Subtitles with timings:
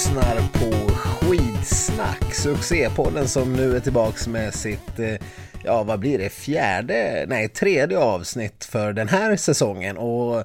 [0.00, 5.14] Lyssnar på Skidsnack, succépodden som nu är tillbaks med sitt, eh,
[5.64, 9.98] ja vad blir det, fjärde, nej tredje avsnitt för den här säsongen.
[9.98, 10.44] Och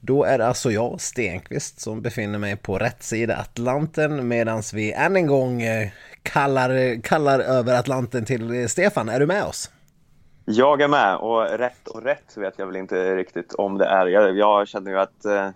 [0.00, 4.92] då är det alltså jag, Stenqvist, som befinner mig på rätt sida Atlanten medan vi
[4.92, 5.88] än en gång eh,
[6.22, 9.08] kallar, kallar över Atlanten till eh, Stefan.
[9.08, 9.70] Är du med oss?
[10.44, 14.06] Jag är med och rätt och rätt vet jag väl inte riktigt om det är.
[14.06, 15.48] Jag, jag känner ju att, eh,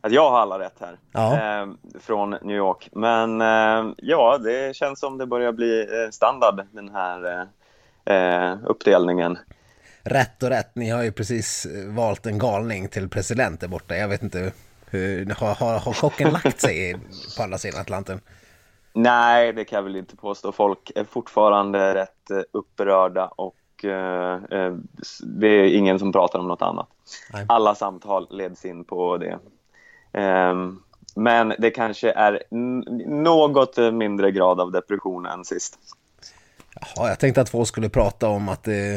[0.00, 1.34] att jag har alla rätt här Ja.
[1.34, 1.68] eh,
[2.00, 2.88] från New York.
[2.92, 7.46] Men eh, ja, det känns som det börjar bli eh, standard den här
[8.06, 9.38] eh, eh, uppdelningen.
[10.02, 13.96] Rätt och rätt, ni har ju precis valt en galning till president där borta.
[13.96, 14.52] Jag vet inte,
[14.90, 16.96] hur, har, har, har chocken lagt sig
[17.36, 18.20] på andra sidan Atlanten?
[18.92, 20.52] Nej, det kan jag väl inte påstå.
[20.52, 24.74] Folk är fortfarande rätt eh, upprörda och eh, eh,
[25.22, 26.88] det är ingen som pratar om något annat.
[27.32, 27.44] Nej.
[27.48, 29.38] Alla samtal leds in på det.
[30.12, 30.78] Ehm,
[31.14, 32.42] men det kanske är
[33.06, 35.78] något mindre grad av depression än sist.
[36.74, 38.94] Jaha, jag tänkte att folk skulle prata om att eh,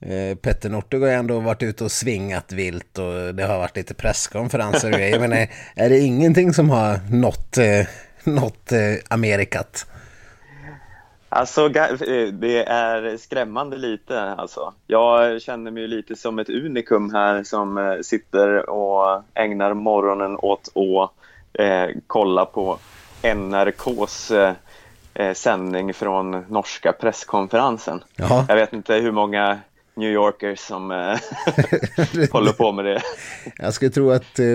[0.00, 3.94] eh, Petter Northug har ändå varit ute och svingat vilt och det har varit lite
[3.94, 5.20] presskonferenser och grejer.
[5.20, 7.86] Men är, är det ingenting som har nått, eh,
[8.24, 9.86] nått eh, Amerikat?
[11.28, 14.20] Alltså, eh, det är skrämmande lite.
[14.20, 14.72] Alltså.
[14.86, 20.68] Jag känner mig lite som ett unikum här som eh, sitter och ägnar morgonen åt
[20.76, 21.10] att
[21.60, 22.78] eh, kolla på
[23.22, 28.04] NRKs eh, sändning från norska presskonferensen.
[28.16, 28.44] Ja.
[28.48, 29.58] Jag vet inte hur många
[29.96, 30.96] New Yorkers som eh,
[32.32, 33.02] håller på med det.
[33.58, 34.46] Jag skulle tro att eh,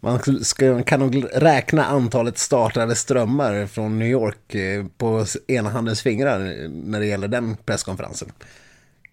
[0.00, 6.02] man ska, kan nog räkna antalet startade strömmar från New York eh, på ena handens
[6.02, 8.32] fingrar när det gäller den presskonferensen.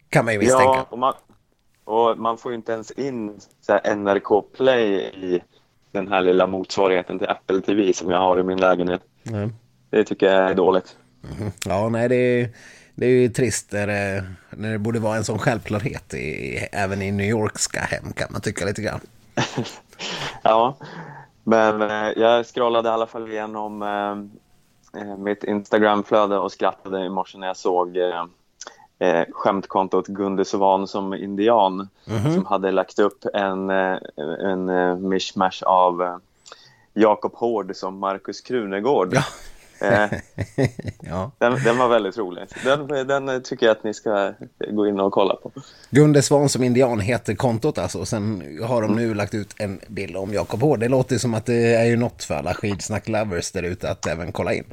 [0.09, 0.65] Kan man ju misstänka.
[0.65, 1.13] Ja, och man,
[1.83, 3.39] och man får ju inte ens in
[3.95, 5.41] NRK Play i
[5.91, 9.01] den här lilla motsvarigheten till Apple TV som jag har i min lägenhet.
[9.23, 9.49] Nej.
[9.89, 10.97] Det tycker jag är dåligt.
[11.65, 12.49] Ja, nej, det är,
[12.95, 14.23] det är ju trist när det,
[14.57, 18.41] när det borde vara en sån självklarhet i, även i New Yorkska hem kan man
[18.41, 18.99] tycka lite grann.
[20.41, 20.77] Ja,
[21.43, 27.09] men eh, jag scrollade i alla fall igenom eh, eh, mitt Instagramflöde och skrattade i
[27.09, 28.25] morse när jag såg eh,
[28.99, 36.19] eh, skämtkontot Gunde Svan som indian som hade lagt upp en, en mishmash av
[36.93, 39.13] Jakob Hård som Markus Krunegård.
[39.13, 39.23] Ja.
[39.79, 40.19] Eh,
[40.99, 41.31] ja.
[41.37, 42.43] den, den var väldigt rolig.
[42.63, 44.33] Den, den tycker jag att ni ska
[44.71, 45.51] gå in och kolla på.
[45.89, 48.05] Gunde Svan som indian heter kontot alltså.
[48.05, 50.79] Sen har de nu lagt ut en bild om Jakob Hård.
[50.79, 54.31] Det låter som att det är ju något för alla skidsnack-lovers där ute att även
[54.31, 54.65] kolla in.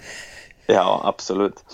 [0.66, 1.64] Ja, absolut.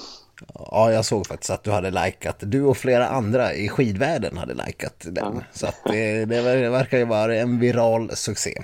[0.55, 2.37] Ja, jag såg faktiskt att du hade likat.
[2.41, 5.45] Du och flera andra i skidvärlden hade likat den.
[5.53, 8.63] Så att det, det verkar ju vara en viral succé.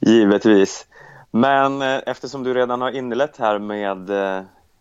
[0.00, 0.86] Givetvis.
[1.34, 4.10] Men eh, eftersom du redan har inlett här med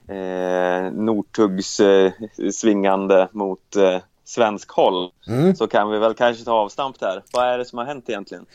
[0.09, 2.12] eh, Northugs eh,
[2.53, 5.12] svingande mot eh, svensk håll
[5.58, 7.24] så kan vi väl kanske ta avstamp där.
[7.34, 8.46] Vad är det som har hänt egentligen?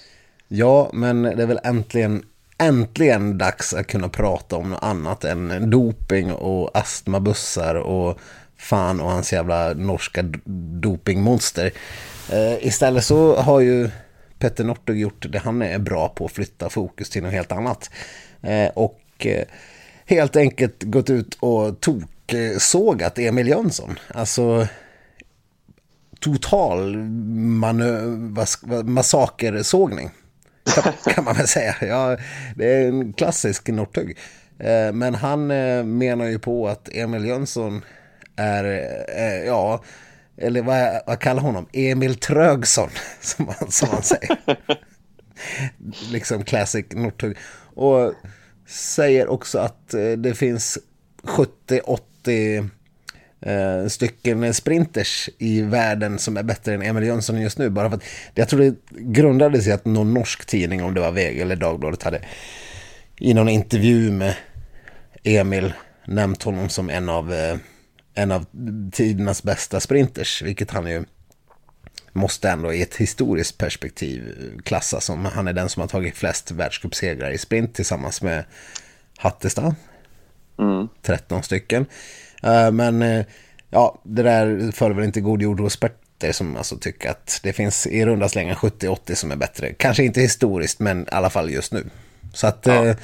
[0.49, 2.23] Ja, men det är väl äntligen,
[2.59, 8.19] äntligen dags att kunna prata om något annat än doping och astmabussar och
[8.57, 10.25] fan och hans jävla norska
[10.81, 11.71] dopingmonster.
[12.33, 13.91] Eh, istället så har ju
[14.39, 17.91] Petter Northug gjort det han är bra på, att flytta fokus till något helt annat.
[18.43, 19.45] Eh, och eh,
[20.07, 22.05] helt enkelt gått ut och tok
[22.59, 23.99] sågat Emil Jönsson.
[24.15, 24.67] Alltså
[26.21, 26.97] total
[28.85, 30.11] massakersågning.
[30.75, 31.77] Kan, kan man väl säga.
[31.81, 32.17] Ja,
[32.57, 34.19] det är en klassisk Northug.
[34.59, 35.47] Eh, Men han
[35.99, 37.85] menar ju på att Emil Jönsson
[38.37, 38.65] är,
[39.47, 39.83] ja,
[40.41, 41.67] eller vad, vad kallar honom?
[41.73, 42.91] Emil Trögsson,
[43.21, 44.39] som man, som man säger.
[46.13, 47.37] liksom classic Northug.
[47.75, 48.15] Och
[48.67, 50.79] säger också att eh, det finns
[51.23, 52.69] 70-80
[53.41, 57.71] eh, stycken sprinters i världen som är bättre än Emil Jönsson just nu.
[57.71, 58.05] Bara för att
[58.35, 62.03] jag tror det grundades i att någon norsk tidning, om det var VG eller Dagbladet,
[62.03, 62.21] hade
[63.19, 64.35] i någon intervju med
[65.23, 65.73] Emil
[66.05, 67.57] nämnt honom som en av, eh,
[68.19, 68.47] en av
[68.93, 71.05] tidernas bästa sprinters, vilket han ju
[72.13, 74.35] måste ändå i ett historiskt perspektiv
[74.65, 75.25] klassas som.
[75.25, 78.45] Han är den som har tagit flest världscupsegrar i sprint tillsammans med
[79.19, 79.75] Hattestad.
[81.03, 81.87] 13 stycken.
[82.43, 83.27] Eh, Men eh,
[83.71, 87.53] ja, det där för väl inte god jord hos experter som alltså tycker att det
[87.53, 89.73] finns i runda slängar 70-80 som är bättre.
[89.73, 91.91] Kanske inte historiskt, men i alla fall just nu.
[92.33, 92.95] Så att, ja,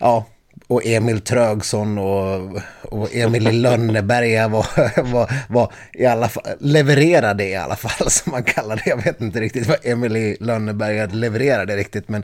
[0.00, 0.26] ja
[0.68, 4.66] och Emil Trögsson och, och Emil i Lönneberga var,
[5.12, 8.90] var, var i alla fall, levererade i alla fall som man kallar det.
[8.90, 12.22] Jag vet inte riktigt vad Emil i Lönneberga levererade riktigt, men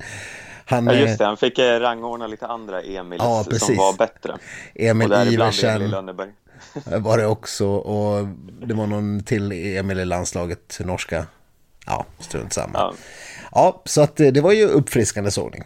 [0.66, 1.24] Han, Ja, just det.
[1.24, 4.36] Han fick eh, rangordna lite andra Emils Ja, som var bättre.
[4.74, 5.76] Emil Iversen.
[5.76, 6.30] Emil Lönneberg.
[6.84, 8.26] var det också och
[8.66, 11.26] det var någon till Emil i landslaget, norska.
[11.86, 12.78] Ja, strunt samma.
[12.78, 12.94] Ja.
[13.52, 13.82] Ja.
[13.84, 15.62] så att eh, det var ju uppfriskande sågning.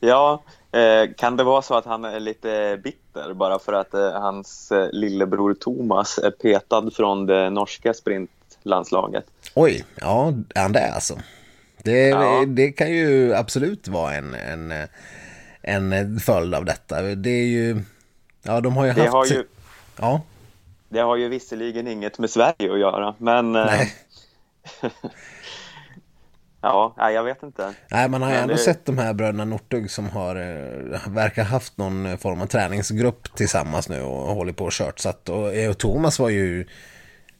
[0.00, 0.42] Ja,
[0.74, 4.72] eh, kan det vara så att han är lite bitter bara för att eh, hans
[4.72, 9.24] eh, lillebror Thomas är petad från det norska sprintlandslaget?
[9.54, 11.18] Oj, ja, är han det alltså?
[11.82, 12.44] Det, Ja.
[12.46, 14.72] det kan ju absolut vara en, en,
[15.62, 17.02] en följd av detta.
[17.02, 17.82] Det är ju,
[18.42, 19.12] ja de har ju Det haft...
[19.12, 19.44] har ju,
[20.00, 20.20] Ja,
[20.88, 23.80] det har ju visserligen inget med Sverige att göra, men eh.
[26.64, 27.74] ja, nej, jag vet inte.
[27.90, 31.44] Nej, man har ju ändå det- sett de här bröderna Northug som har, eh, verkar
[31.44, 34.98] haft någon form av träningsgrupp tillsammans nu och håller på och kört.
[34.98, 36.66] Så att, och, och Thomas var ju,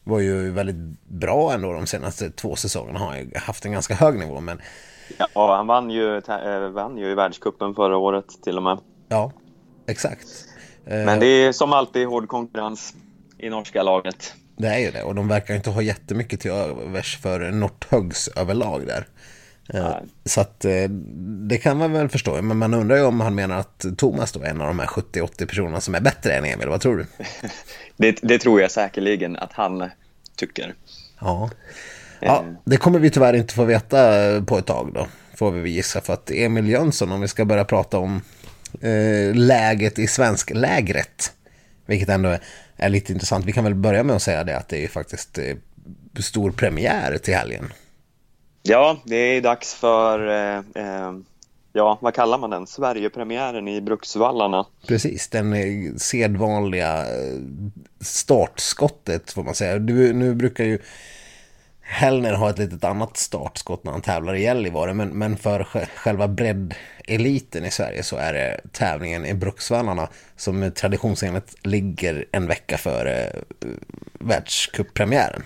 [0.05, 2.99] var ju väldigt bra ändå de senaste två säsongerna.
[2.99, 4.61] Har ju haft en ganska hög nivå, men
[5.35, 8.79] Ja, han vann ju, eh, vann ju i världscupen förra året till och med.
[9.09, 9.32] ja,
[9.87, 10.27] exakt.
[10.87, 12.94] Eh, Men det är som alltid hård konkurrens
[13.38, 14.35] i norska laget.
[14.56, 18.87] Det är ju det och de verkar inte ha jättemycket till övers för Northugs överlag
[18.87, 19.06] där.
[19.75, 20.03] Eh, Nej.
[20.25, 20.89] Så att eh,
[21.49, 22.43] det kan man väl förstå.
[22.43, 24.87] Men man undrar ju om han menar att Thomas då är en av de här
[24.87, 26.69] 70-80 personerna som är bättre än Emil.
[26.69, 27.06] Vad tror du?
[27.97, 29.91] Det, det tror jag säkerligen att han
[30.37, 30.75] tycker.
[31.21, 31.51] Ja.
[32.21, 32.53] ja, Eh.
[32.65, 33.99] det kommer vi tyvärr inte få veta
[34.47, 35.06] på ett tag då.
[35.37, 38.23] Får vi gissa för att Emil Jönsson, om vi ska börja prata om
[38.81, 41.33] eh, läget i svensk lägret.
[41.87, 42.41] Vilket ändå är,
[42.76, 43.44] är lite intressant.
[43.44, 45.56] Vi kan väl börja med att säga det att det är faktiskt eh,
[46.19, 47.73] stor premiär till helgen.
[48.62, 51.12] Ja, det är dags för, eh, eh,
[51.73, 52.67] ja, vad kallar man den?
[52.67, 54.67] Sverigepremiären i Bruksvallarna.
[54.87, 57.05] Precis, den eh, sedvanliga
[58.00, 59.79] startskottet får man säga.
[59.79, 60.79] Du, nu brukar ju
[61.87, 64.95] Hellner ha ett litet annat startskott när han tävlar i Gällivare.
[64.95, 70.73] Men, men för sj- själva breddeliten i Sverige så är det tävlingen i Bruksvallarna som
[70.75, 73.41] traditionsenligt ligger en vecka före eh,
[74.13, 75.43] världscuppremiären.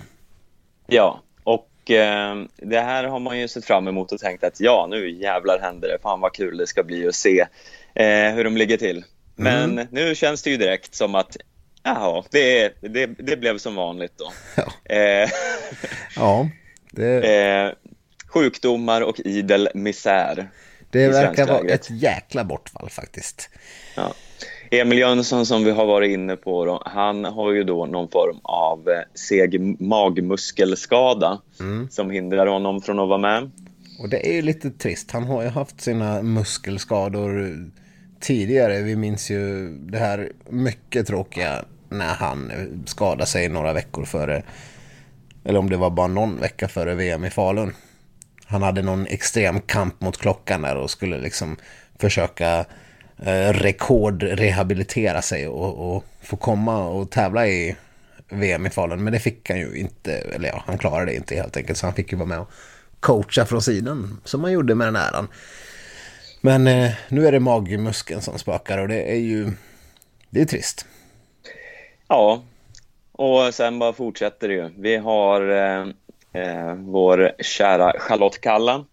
[0.87, 4.87] Ja, och eh, det här har man ju sett fram emot och tänkt att ja,
[4.89, 5.97] nu jävlar händer det.
[6.01, 7.45] Fan vad kul det ska bli att se
[7.93, 9.05] eh, hur de ligger till.
[9.35, 11.37] Men nu känns det ju direkt som att
[11.95, 14.31] jaha, det, det, det blev som vanligt då.
[14.55, 15.29] Ja, Eh,
[16.15, 16.49] ja
[16.91, 17.71] det, eh,
[18.27, 20.49] sjukdomar och idel misär.
[20.89, 23.49] det verkar vara ett jäkla bortfall faktiskt.
[23.95, 24.13] Ja.
[24.71, 28.39] Emil Jönsson som vi har varit inne på, då, han har ju då någon form
[28.43, 31.41] av eh, seg magmuskelskada
[31.89, 33.51] som hindrar honom från att vara med.
[33.99, 35.11] Och det är ju lite trist.
[35.11, 37.55] Han har ju haft sina muskelskador
[38.19, 38.81] tidigare.
[38.81, 42.51] Vi minns ju det här mycket tråkiga när han
[42.85, 44.43] skadade sig några veckor före,
[45.43, 47.73] eller om det var bara någon vecka före VM i Falun.
[48.45, 51.57] Han hade någon extrem kamp mot klockan där och skulle liksom
[51.99, 52.65] försöka
[53.17, 57.75] eh, rekordrehabilitera sig och, och få komma och tävla i
[58.29, 59.03] VM i Falun.
[59.03, 61.79] Men det fick han ju inte, eller ja, han klarade det inte helt enkelt.
[61.79, 62.51] Så han fick ju vara med och
[62.99, 65.27] coacha från sidan, som han gjorde med den äran.
[66.41, 69.51] Men eh, nu är det magmuskeln som spökar och det är ju,
[70.29, 70.85] det är trist.
[72.11, 72.41] Ja,
[73.11, 74.69] och sen bara fortsätter det ju.
[74.77, 75.87] Vi har eh,
[76.33, 78.85] eh, vår kära Charlotte Kalla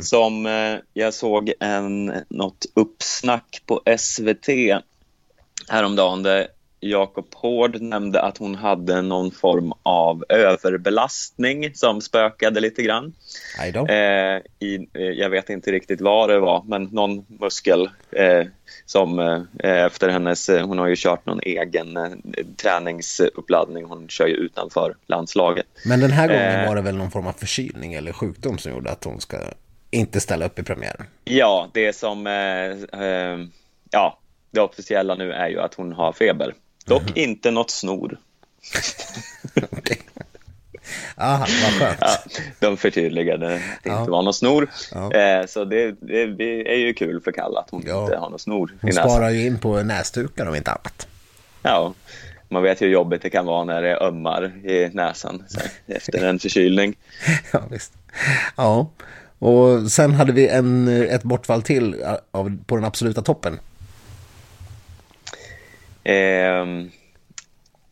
[0.00, 4.46] som eh, jag såg en, något uppsnack på SVT
[5.68, 6.48] häromdagen där
[6.80, 13.14] Jakob Hård nämnde att hon hade någon form av överbelastning som spökade lite grann.
[13.88, 18.46] Eh, i, eh, jag vet inte riktigt vad det var, men någon muskel eh,
[18.86, 22.10] som eh, efter hennes, eh, hon har ju kört någon egen eh,
[22.62, 25.66] träningsuppladdning, hon kör ju utanför landslaget.
[25.84, 28.90] Men den här gången var det väl någon form av förkylning eller sjukdom som gjorde
[28.90, 29.36] att hon ska
[29.90, 31.06] inte ställa upp i premiären.
[31.24, 32.26] Ja, det som,
[33.90, 34.18] ja,
[34.50, 36.54] det officiella nu är ju att hon har feber.
[36.86, 37.12] Dock Mhm.
[37.14, 38.18] inte något snor.
[39.70, 40.00] Okej.
[41.16, 41.98] Aha, vad skönt.
[42.00, 42.16] Ja,
[42.58, 43.98] de förtydligade att det Ja.
[44.00, 44.70] inte var något snor.
[44.94, 45.12] Ja.
[45.14, 45.92] Eh, så det,
[46.36, 48.02] det, är ju kul för Kalle att hon Ja.
[48.04, 51.06] inte har något snor Hon sparar ju in på näsdukar om inte annat.
[51.62, 51.94] Ja,
[52.48, 56.24] man vet ju hur jobbigt det kan vara när det ömmar i näsan här, efter
[56.24, 56.94] en förkylning.
[57.52, 57.92] Ja, visst.
[58.56, 58.90] Ja,
[59.38, 63.60] och sen hade vi en, ett bortfall till av, på den absoluta toppen.
[66.14, 66.90] Ehm,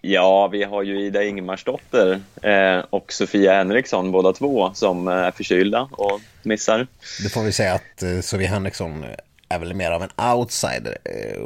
[0.00, 5.88] ja, vi har ju Ida Ingemarsdotter eh, och Sofia Henriksson båda två som är förkylda
[5.92, 6.87] och missar.
[7.22, 9.04] Det får vi säga att eh, Sofie Henriksson
[9.48, 11.42] är väl mer av en outsider eh,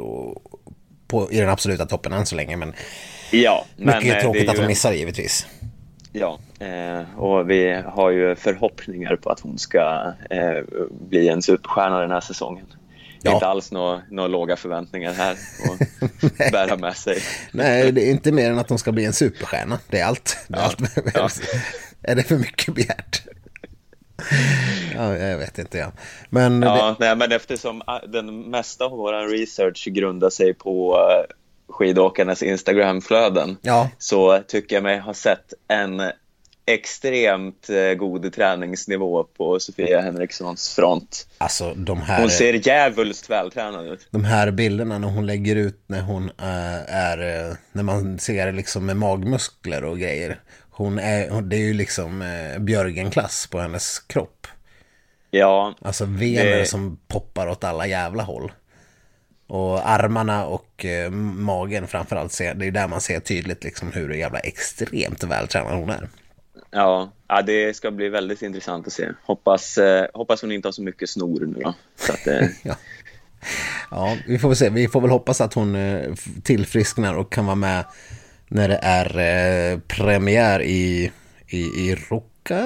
[1.07, 2.57] på, i den absoluta toppen än så länge.
[2.57, 2.73] Men
[3.31, 5.47] Ja, men mycket eh, tråkigt det är att ju de en- missar givetvis.
[6.15, 10.63] Ja, eh, och vi har ju förhoppningar på att hon ska eh,
[11.09, 12.65] bli en superstjärna den här säsongen.
[13.25, 13.33] Ja.
[13.33, 17.17] Inte alls några, några låga förväntningar här att bära med sig.
[17.51, 19.79] Nej, det är inte mer än att de ska bli en superstjärna.
[19.89, 20.37] Det är allt.
[20.47, 20.65] Det är, ja.
[20.65, 21.41] allt.
[21.53, 21.59] Ja.
[22.01, 23.21] är det för mycket begärt?
[24.95, 25.77] ja, jag vet inte.
[25.77, 25.91] Ja.
[26.29, 27.05] Men, ja, det...
[27.05, 31.35] nej, men eftersom ah, den mesta av vår research grundar sig på eh,
[31.73, 33.89] skidåkarnas Instagramflöden ja.
[33.97, 36.01] så tycker jag mig ha sett en
[36.65, 41.27] extremt eh, god träningsnivå på Sofia Henrikssons front.
[41.37, 44.07] Alltså, här, hon ser djävulskt vältränad ut.
[44.11, 48.51] De här bilderna när hon lägger ut när hon äh, är, äh, när man ser
[48.51, 50.39] liksom med magmuskler och grejer.
[50.69, 54.47] Hon är, det är ju liksom äh, Björgen-klass på hennes kropp.
[55.31, 55.75] Ja.
[55.81, 56.65] Alltså vener det...
[56.65, 58.51] som poppar åt alla jävla håll.
[59.47, 64.13] Och armarna och eh, magen framförallt, det är ju där man ser tydligt liksom hur
[64.13, 66.09] jävla extremt vältränad hon är.
[66.73, 69.09] Ja, ja, det ska bli väldigt intressant att se.
[69.25, 71.73] Hoppas, eh, hoppas hon inte har så mycket snor nu då.
[72.09, 72.47] Att, eh...
[72.63, 72.75] ja.
[73.91, 74.69] ja, vi får väl se.
[74.69, 76.13] Vi får väl hoppas att hon eh,
[76.43, 77.85] tillfrisknar och kan vara med
[78.47, 79.17] när det är
[79.71, 81.11] eh, premiär i,
[81.47, 82.63] i, i Ruka,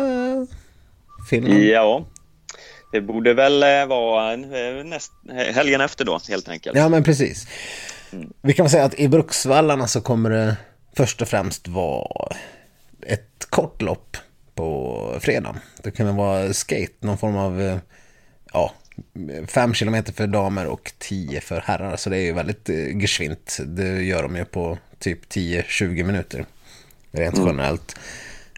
[1.29, 1.63] Finland.
[1.63, 2.05] Ja,
[2.91, 5.11] det borde väl eh, vara eh, näst,
[5.53, 6.77] helgen efter då, helt enkelt.
[6.77, 7.47] Ja, men precis.
[8.11, 8.33] Mm.
[8.41, 10.57] Vi kan väl säga att i Bruksvallarna så kommer det
[10.97, 12.35] först och främst vara
[13.07, 14.17] ett kort lopp
[14.55, 15.55] på fredag.
[15.83, 17.77] Det kan vara skate, någon form av, eh,
[18.53, 18.73] ja,
[19.47, 21.95] fem kilometer för damer och tio för herrar.
[21.95, 22.69] Så det är ju väldigt
[23.01, 23.59] geschwint.
[23.65, 26.45] Det gör de ju på typ 10-20 minuter.
[27.11, 27.47] Rent mm.
[27.47, 27.99] generellt.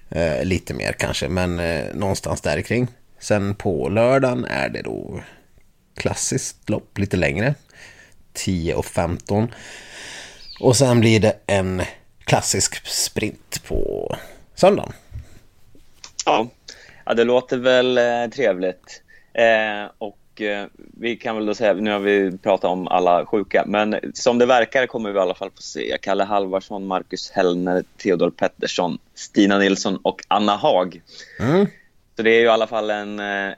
[0.09, 2.87] Eh, lite mer kanske, men eh, någonstans där kring.
[3.19, 5.23] Sen på lördagen är det då
[5.95, 7.55] klassiskt lopp, lite längre.
[8.33, 9.53] 10 och 15.
[10.59, 11.81] Och sen blir det en
[12.23, 14.15] klassisk sprint på
[14.59, 14.93] söndagen.
[16.25, 16.47] Ja,
[17.05, 19.01] ja det låter väl eh, trevligt.
[19.33, 23.63] Eh, och eh, vi kan väl då säga, nu har vi pratat om alla sjuka,
[23.67, 27.83] men som det verkar kommer vi i alla fall få se Kalle Halvarsson, Marcus Hellner,
[27.97, 31.01] Theodor Pettersson, Stina Nilsson och Anna Haag.
[31.39, 31.67] Mm.
[32.15, 33.53] Så det är ju i alla fall en, eh,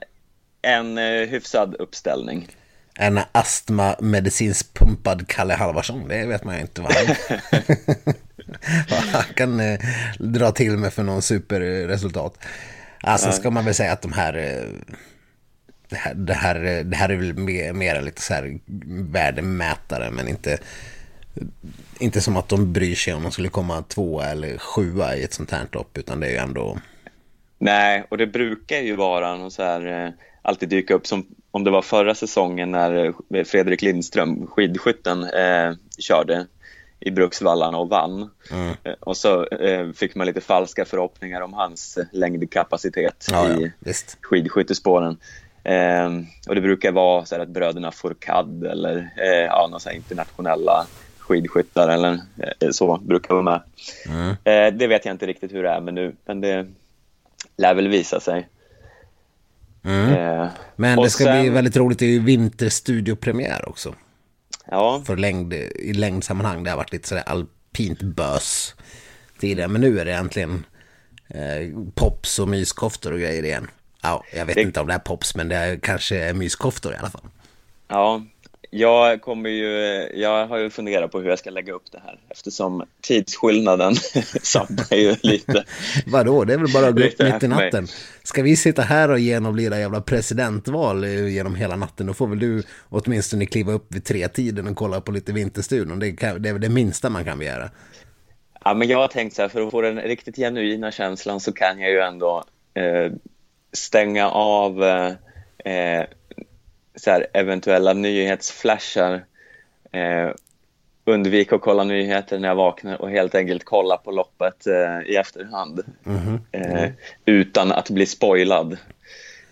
[0.62, 2.48] en eh, hyfsad uppställning.
[2.94, 6.92] En astmamedicinskt pumpad Kalle Halvarsson, det vet man ju inte vad
[9.12, 9.80] han, kan eh,
[10.18, 12.38] dra till med för någon superresultat.
[13.00, 13.32] Alltså ja.
[13.32, 14.32] ska man väl säga att de här
[15.88, 18.58] det här, det här, det här är väl mer, mer lite så här
[19.12, 20.58] värdemätare men inte
[21.98, 25.32] inte som att de bryr sig om de skulle komma tvåa eller sjua i ett
[25.32, 26.78] sånt här lopp utan det är ju ändå
[27.58, 31.64] Nej, och det brukar ju vara någon så här, eh, alltid dyka upp som om
[31.64, 33.04] det var förra säsongen när
[33.34, 36.46] eh, Fredrik Lindström, skidskytten, eh, körde
[37.02, 38.30] i Bruksvallarna och vann.
[38.50, 38.74] Mm.
[38.84, 43.92] Eh, och så eh, fick man lite falska förhoppningar om hans längdkapacitet ja, i ja,
[44.20, 45.16] skidskyttespåren.
[45.64, 46.10] Eh,
[46.48, 50.86] och det brukar vara så att bröderna Fourcade eller eh, ja, några internationella
[51.18, 52.20] skidskyttar eller
[52.60, 53.60] eh, så brukar vara med.
[54.06, 54.30] Mm.
[54.30, 56.66] Eh, det vet jag inte riktigt hur det är men nu, men det,
[57.56, 58.48] lär väl visa sig.
[59.84, 60.48] Mm.
[60.76, 61.40] Men det ska sen...
[61.40, 63.94] bli väldigt roligt, det är ju vinterstudiopremiär också.
[64.70, 65.02] Ja.
[65.06, 68.74] För längd, i längdsammanhang, det har varit lite sådär alpint bös
[69.38, 69.68] tidigare.
[69.68, 70.64] Men nu är det äntligen
[71.28, 73.70] eh, pops och myskoftor och grejer igen.
[74.02, 74.62] Ja, jag vet det...
[74.62, 77.26] inte om det är pops, men det är kanske är myskoftor i alla fall.
[77.88, 78.22] Ja,
[78.74, 79.68] jag kommer ju,
[80.14, 83.94] jag har ju funderat på hur jag ska lägga upp det här eftersom tidsskillnaden
[84.42, 85.64] sabbar ju lite.
[86.06, 87.86] Vadå, det är väl bara att gå upp mitt i natten.
[88.22, 92.62] Ska vi sitta här och genomlida jävla presidentval genom hela natten, då får väl du
[92.88, 95.98] åtminstone kliva upp vid tre tiden och kolla på lite Vinterstudion.
[95.98, 97.70] Det, det är väl det minsta man kan begära.
[98.64, 101.52] Ja, men jag har tänkt så här, för att få den riktigt genuina känslan så
[101.52, 103.12] kan jag ju ändå eh,
[103.72, 105.12] stänga av eh,
[105.64, 106.06] eh
[106.94, 109.24] så här, eventuella nyhetsflashar.
[109.92, 110.30] Eh,
[111.04, 115.16] undvika att kolla nyheter när jag vaknar och helt enkelt kolla på loppet eh, i
[115.16, 115.80] efterhand.
[116.06, 116.84] Mm -hmm.
[116.84, 116.90] eh,
[117.24, 118.76] utan att bli spoilad.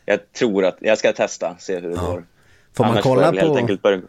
[0.04, 2.06] Jag tror att jag ska testa, se hur det ja.
[2.06, 2.24] går.
[2.76, 3.46] Får man Annars kolla får jag på...
[3.46, 4.00] Helt enkelt börja...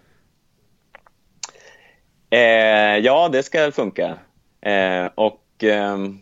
[2.30, 4.18] Eh, ja, det ska funka.
[4.62, 6.20] Eh, och ehm,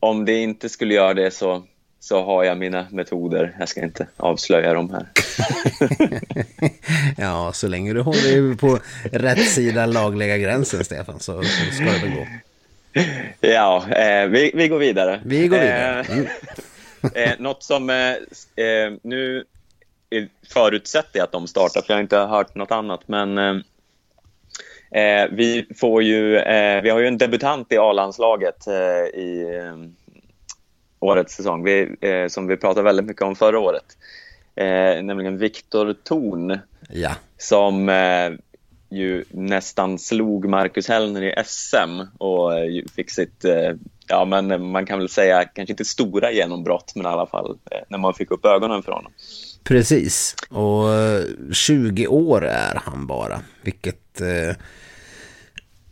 [0.00, 1.62] om det inte skulle göra det så
[2.02, 3.56] så har jag mina metoder.
[3.58, 5.06] Jag ska inte avslöja dem här.
[7.18, 8.78] ja, så länge du håller på
[9.12, 12.26] rätt sida lagliga gränsen, Stefan, så, så ska det väl gå.
[13.40, 15.20] Ja, eh, vi, vi går vidare.
[15.24, 16.00] Vi går vidare.
[16.00, 16.26] Eh, mm.
[17.14, 18.10] eh, något som eh,
[18.64, 19.44] eh nu
[20.52, 23.56] förutsätter jag att de startar, för jag har inte hört något annat, men eh,
[25.02, 26.30] eh, vi får ju,
[26.82, 28.68] vi har ju en debutant i A-landslaget
[29.14, 29.44] i
[30.98, 31.96] årets säsong, vi,
[32.28, 33.96] som vi pratade väldigt mycket om förra året.
[34.54, 38.30] Eh, nämligen Viktor Thorn Ja, som eh,
[38.90, 43.72] ju nästan slog Marcus Hellner i SM och eh, fick sitt, eh,
[44.06, 47.78] ja men man kan väl säga kanske inte stora genombrott men i alla fall eh,
[47.88, 49.12] när man fick upp ögonen för honom.
[49.64, 50.36] precis.
[50.48, 54.56] Och eh, 20 år är han bara, vilket eh,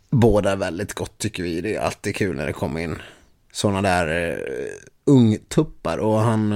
[0.09, 1.61] båda väldigt gott tycker vi.
[1.61, 3.01] Det är alltid kul när det kommer in
[3.51, 4.37] sådana där eh,
[5.05, 5.97] ungtuppar.
[5.97, 6.51] Och han,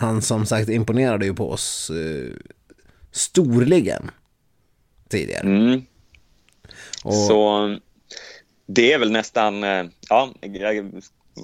[0.00, 2.32] han som sagt imponerade ju på oss eh,
[3.12, 4.10] storligen
[5.08, 5.40] tidigare.
[5.48, 5.82] Mm.
[7.04, 7.78] Och, Så
[8.66, 10.92] det är väl nästan, eh, ja, jag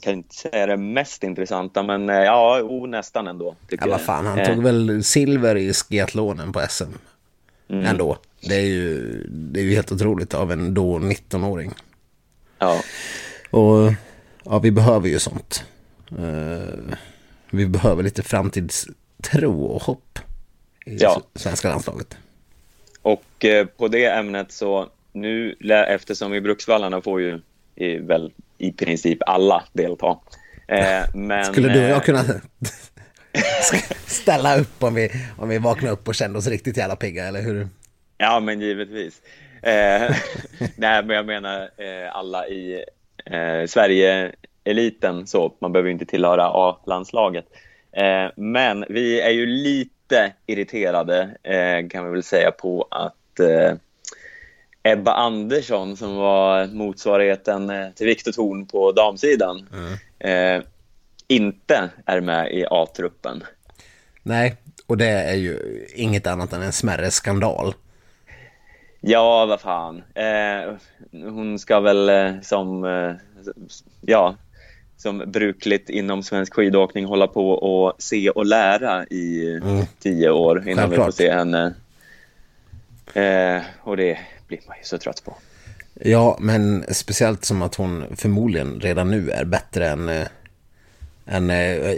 [0.02, 3.56] kan inte säga det mest intressanta men eh, ja, o, nästan ändå.
[3.60, 4.00] ja, Tycker vad jag.
[4.00, 6.84] fan, han Eh, tog väl silver i skiathlonen på SM.
[7.68, 7.84] mm.
[7.84, 8.18] Ändå.
[8.40, 11.72] Det är, ju, det är ju helt otroligt av en då 19-åring.
[12.58, 12.80] Ja,
[13.50, 13.92] Och
[14.44, 15.64] ja, vi behöver ju sånt.
[16.10, 16.94] Eh,
[17.56, 20.18] vi behöver lite framtidstro och hopp
[20.86, 21.22] i Ja.
[21.34, 22.16] svenska landslaget.
[23.02, 25.56] och eh, på det ämnet så nu,
[25.88, 27.40] eftersom i Bruksvallarna får ju
[27.74, 30.18] i, väl i princip alla delta.
[30.68, 32.24] Eh, men, Skulle du och eh, jag kunna
[34.06, 37.42] ställa upp om vi, om vi vaknar upp och kände oss riktigt jävla pigga, eller
[37.42, 37.68] hur?
[38.18, 39.22] Ja, men givetvis.
[39.62, 39.70] Eh,
[40.76, 42.84] nej, men jag menar eh, alla i
[43.24, 43.66] eh,
[44.66, 47.44] Sverige-eliten, så man behöver inte tillhöra A-landslaget.
[47.92, 53.74] Eh, men vi är ju lite irriterade, eh, kan vi väl säga, på att eh,
[54.82, 59.68] Ebba Andersson, som var motsvarigheten eh, till Viktor Thorn på damsidan,
[60.18, 60.62] eh,
[61.28, 63.44] inte är med i A-truppen.
[64.22, 67.74] Nej, och det är ju inget annat än en smärre skandal.
[69.00, 70.02] Ja, vad fan.
[70.14, 70.74] Eh,
[71.12, 73.14] hon ska väl eh, som, eh,
[74.00, 74.34] ja,
[74.98, 79.84] som brukligt inom svensk skidåkning hålla på och se och lära i Mm.
[80.02, 81.14] tio år innan vi får Självklart.
[81.14, 81.74] se henne.
[83.14, 85.36] Eh, och det blir man ju så trött på.
[85.94, 90.26] Ja, men speciellt som att hon förmodligen redan nu är bättre än, eh,
[91.26, 91.94] än eh,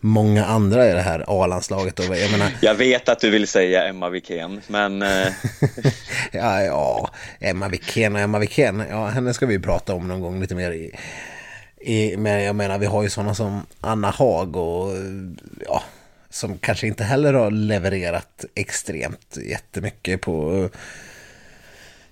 [0.00, 1.98] många andra i det här A-landslaget.
[1.98, 5.26] Jag menar, Jag vet att du vill säga Emma Wikén, men eh,
[6.32, 10.40] ja, ja, Emma Wikén och Emma Wikén, ja, henne ska vi prata om någon gång
[10.40, 10.90] lite mer i,
[11.82, 14.92] i men jag menar, vi har ju sådana som Anna Haag och
[15.66, 15.82] ja,
[16.30, 20.68] som kanske inte heller har levererat extremt jättemycket på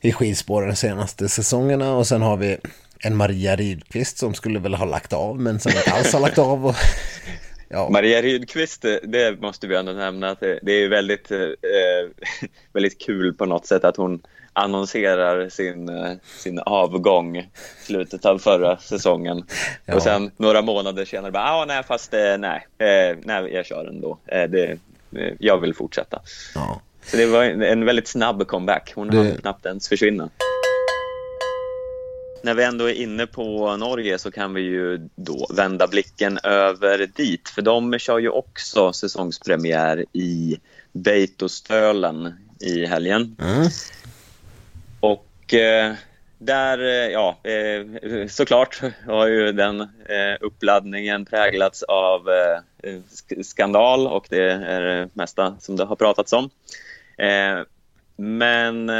[0.00, 2.58] i skidspåren de senaste säsongerna och sen har vi
[2.98, 6.38] en Maria Rydqvist som skulle väl ha lagt av men som inte alls har lagt
[6.38, 6.66] av.
[6.66, 6.74] Och,
[7.68, 12.28] ja, Maria Rydqvist, det måste vi ändå nämna, att det, det är väldigt, eh, eh,
[12.72, 14.22] väldigt kul på något sätt att hon
[14.52, 17.50] annonserar sin, eh, sin avgång
[17.82, 19.46] slutet av förra säsongen.
[19.86, 19.94] Ja.
[19.94, 23.84] Och sen några månader senare bara, ah, nej fast eh, nej, eh, nej, jag kör
[23.88, 24.18] ändå.
[24.26, 24.78] Det,
[25.38, 26.20] jag vill fortsätta.
[26.54, 26.80] ja.
[27.04, 28.92] Så det var en en väldigt snabb comeback.
[28.94, 30.30] Hon Det- hann knappt ens försvinna.
[32.42, 37.06] När vi ändå är inne på Norge så kan vi ju då vända blicken över
[37.16, 37.48] dit.
[37.48, 40.56] För de kör ju också säsongspremiär i
[40.92, 43.36] Beitostölen i helgen.
[43.40, 43.68] Mm.
[45.50, 45.94] Och eh,
[46.38, 49.88] där, eh, ja, eh, såklart har ju den
[50.40, 52.20] uppladdningen präglats av
[52.82, 56.50] sk- skandal och det är det mesta som det har pratats om.
[58.16, 58.90] Men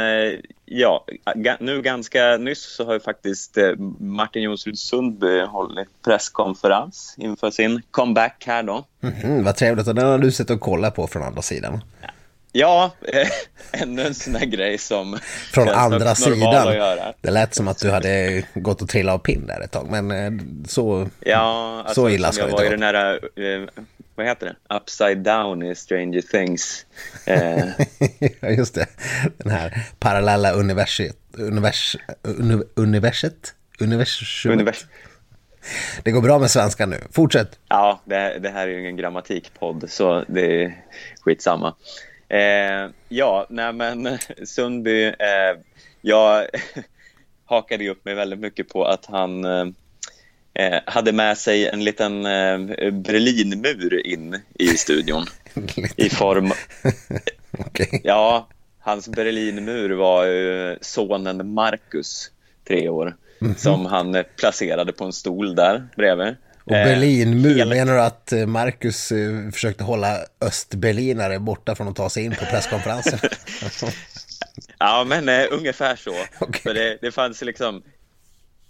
[0.65, 1.05] ja,
[1.59, 3.57] nu ganska nyss så har ju faktiskt
[3.99, 8.85] Martin Jonsrud Sundby hållit presskonferens inför sin comeback här då.
[8.99, 11.81] Mhm, vad trevligt, och den har du sett och kollat på från andra sidan.
[12.51, 13.27] Ja, eh,
[13.81, 15.19] ännu en sån här grej som
[15.53, 16.67] Från andra sidan.
[17.21, 20.11] Det lät som att du hade gått och trillat av pinn där ett tag, men
[20.11, 20.31] eh,
[20.67, 21.09] så...
[21.19, 23.13] Ja, alltså, Så illa ska jag det var i inte den här,
[23.63, 23.83] eh,
[24.15, 24.75] vad heter det?
[24.75, 26.85] Upside down i Stranger Things.
[28.39, 28.85] Ja, just det.
[29.37, 34.51] Den här parallella universitet, univers, uni, universitet, universum.
[34.51, 34.85] univers-
[36.03, 36.97] Det går bra med svenska nu.
[37.11, 37.59] Fortsätt.
[37.69, 40.81] ja, det, det här är ju ingen grammatikpodd, så det är
[41.21, 41.75] skitsamma.
[42.31, 45.59] Eh, ja, nej men Sundby, eh,
[46.01, 46.47] jag
[47.45, 49.65] hakade upp mig väldigt mycket på att han eh,
[50.53, 55.25] eh, hade med sig en liten eh, Berlinmur in i studion
[55.95, 56.51] i form
[57.59, 58.01] Okej.
[58.03, 58.47] Ja,
[58.79, 62.31] hans Berlinmur var sonen Marcus,
[62.67, 63.55] tre år, Mhm.
[63.55, 66.35] som han placerade på en stol där bredvid.
[66.65, 71.95] Och Eh, Berlinmur, menar du att eh, Marcus eh, försökte hålla östberlinare borta från att
[71.95, 73.19] ta sig in på presskonferensen?
[74.77, 76.13] Ja, men eh, ungefär så.
[76.39, 76.61] Okej.
[76.61, 77.83] För det, det fanns liksom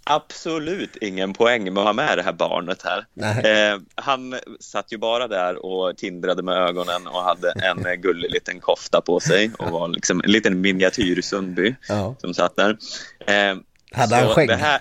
[0.04, 3.06] absolut ingen poäng med att ha med det här barnet här.
[3.22, 8.60] Eh, han satt ju bara där och tindrade med ögonen och hade en gullig liten
[8.60, 12.14] kofta på sig och var liksom en liten miniatyr Sundby ja.
[12.18, 12.78] som satt där.
[13.26, 13.56] Eh,
[13.92, 14.50] hade han skägg?
[14.50, 14.80] Här,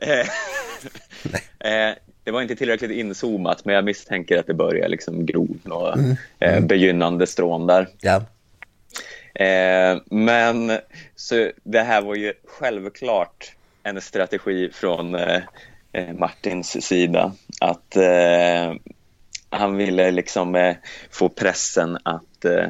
[1.58, 5.92] eh, det var inte tillräckligt inzoomat, men jag misstänker att det börjar liksom gro några
[5.92, 6.16] mm.
[6.38, 6.66] Eh, mm.
[6.66, 7.88] begynnande strån där.
[8.00, 8.24] Ja.
[9.34, 10.78] Eh, men
[11.16, 15.40] så det här var ju självklart en strategi från eh,
[15.92, 18.74] eh Martins sida att eh,
[19.52, 20.76] han ville liksom eh,
[21.10, 22.68] få pressen att eh,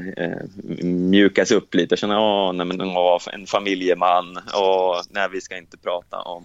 [0.84, 5.76] mjukas upp lite känna åh, nej, men, åh, en familjeman och nej, vi ska inte
[5.76, 6.44] prata om,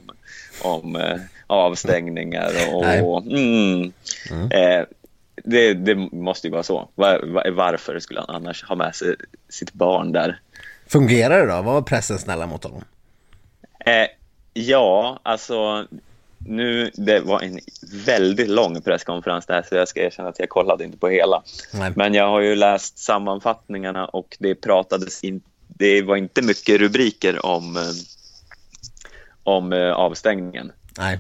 [0.64, 3.94] om avstängningar och, och mm,
[4.32, 4.86] mm.
[5.44, 6.90] Det, det, måste ju vara så.
[6.96, 9.16] Var, varför skulle han annars ha med sig
[9.50, 10.40] sitt barn där?
[10.88, 11.62] Fungerar det då?
[11.62, 12.84] Var pressen snälla mot honom?
[13.80, 14.08] Eh,
[14.54, 15.88] ja, alltså
[16.40, 17.60] nu, det var en
[18.06, 21.44] väldigt lång presskonferens där så jag ska erkänna att jag kollade inte på hela.
[21.74, 21.92] Nej.
[21.96, 27.46] Men jag har ju läst sammanfattningarna och det pratades in, det var inte mycket rubriker
[27.46, 27.82] om, eh,
[29.44, 30.72] om eh, avstängningen.
[30.98, 31.20] Nej.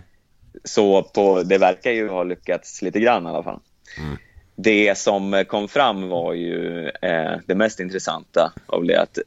[0.63, 3.59] Så på, det verkar ju ha lyckats lite grann i alla fall.
[3.97, 4.17] Mm.
[4.55, 9.17] Det som kom fram var ju eh, det mest intressanta av det att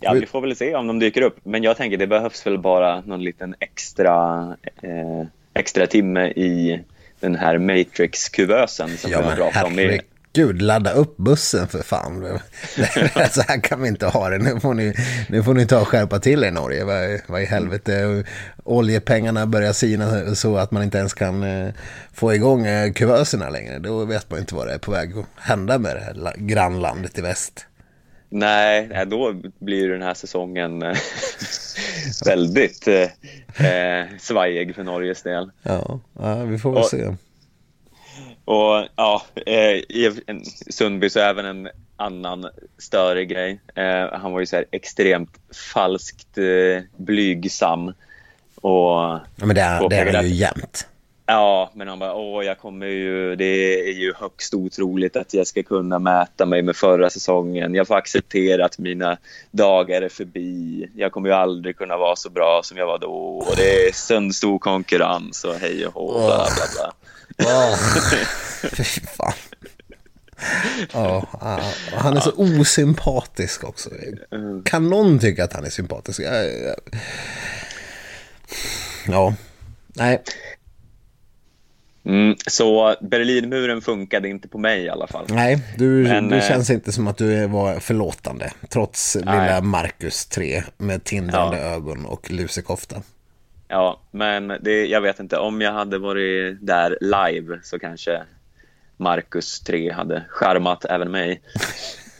[0.00, 1.36] ja, vi får väl se om de dyker upp.
[1.42, 4.42] Men jag tänker det behövs väl bara någon liten extra,
[4.82, 6.80] eh, extra timme i
[7.20, 9.78] den här Matrix-kuvösen som ja, har pratat om.
[9.78, 10.00] I,
[10.36, 12.40] Gud, ladda upp bussen för fan.
[13.30, 14.38] så här kan vi inte ha det.
[14.38, 14.94] Nu får ni,
[15.28, 16.84] nu får ni ta och skärpa till er Norge.
[16.84, 18.24] Vad, vad i helvete.
[18.64, 21.72] Oljepengarna börjar sina så att man inte ens kan eh,
[22.12, 23.78] få igång eh, kuvöserna längre.
[23.78, 27.18] Då vet man inte vad det är på väg att hända med det här grannlandet
[27.18, 27.66] i väst.
[28.36, 30.96] Nej, då blir den här säsongen eh,
[32.24, 35.50] väldigt eh, svajig för Norges del.
[35.62, 37.14] Ja, ja vi får väl och, se.
[38.44, 40.02] Och ja, eh,
[40.70, 43.60] Sundby så även en annan större grej.
[43.74, 45.30] Eh, han var ju så här extremt
[45.72, 47.88] falskt eh, blygsam.
[48.54, 50.88] Och ja, men det är, det är väl ju jämt.
[51.28, 55.46] Ja, men han bara, åh, jag kommer ju, det är ju högst otroligt att jag
[55.46, 57.74] ska kunna mäta mig med förra säsongen.
[57.74, 59.18] Jag får acceptera att mina
[59.50, 60.88] dagar är förbi.
[60.94, 63.12] Jag kommer ju aldrig kunna vara så bra som jag var då.
[63.48, 66.92] Och det är sån stor konkurrens och hej och hå, bla bla bla.
[67.46, 67.76] Oh.
[68.72, 69.32] Fy fan.
[70.92, 71.28] Ja,
[71.92, 73.90] han är så osympatisk också.
[74.64, 76.20] Kan någon tycka att han är sympatisk?
[79.06, 79.34] Ja,
[79.94, 80.22] nej.
[82.06, 85.26] Mm, så Berlinmuren funkade inte på mig i alla fall.
[85.28, 88.52] Nej, du, Men, du eh, känns inte som att du var förlåtande.
[88.68, 89.40] Trots nej.
[89.40, 91.64] lilla Marcus 3 med tindrande ja.
[91.64, 93.02] ögon och lusekofta.
[93.68, 95.38] Ja, men det, jag vet inte.
[95.38, 98.22] Om jag hade varit där live så kanske
[98.96, 101.42] Marcus 3 hade skärmat även mig.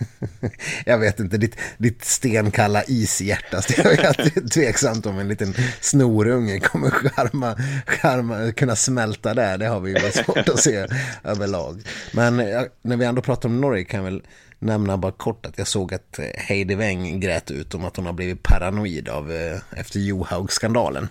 [0.85, 3.63] jag vet inte, ditt, ditt stenkalla ishjärta.
[3.77, 7.57] Jag är tveksamt om en liten snorunge kommer skärma,
[7.87, 9.59] skärma, kunna smälta där.
[9.59, 10.87] Det har vi ju svårt att se
[11.25, 11.83] överlag.
[12.13, 12.37] Men
[12.83, 14.23] när vi ändå pratar om Norge kan jag väl
[14.59, 18.13] nämna bara kort att jag såg att Heidi Weng grät ut om att hon har
[18.13, 19.33] blivit paranoid av
[19.77, 21.09] efter Johaug-skandalen.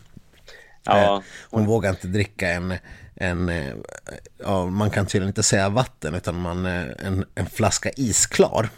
[0.86, 1.24] Ja.
[1.50, 2.74] Hon vågar inte dricka en,
[3.16, 3.52] en
[4.44, 8.70] ja, man kan tydligen inte säga vatten utan man, en, en flaska isklar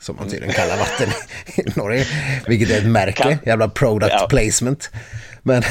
[0.00, 1.08] som man tydligen kallar vatten
[1.46, 2.06] i Norge.
[2.46, 4.26] Vilket är ett märke, jävla product ja.
[4.28, 4.90] placement.
[5.42, 5.62] Men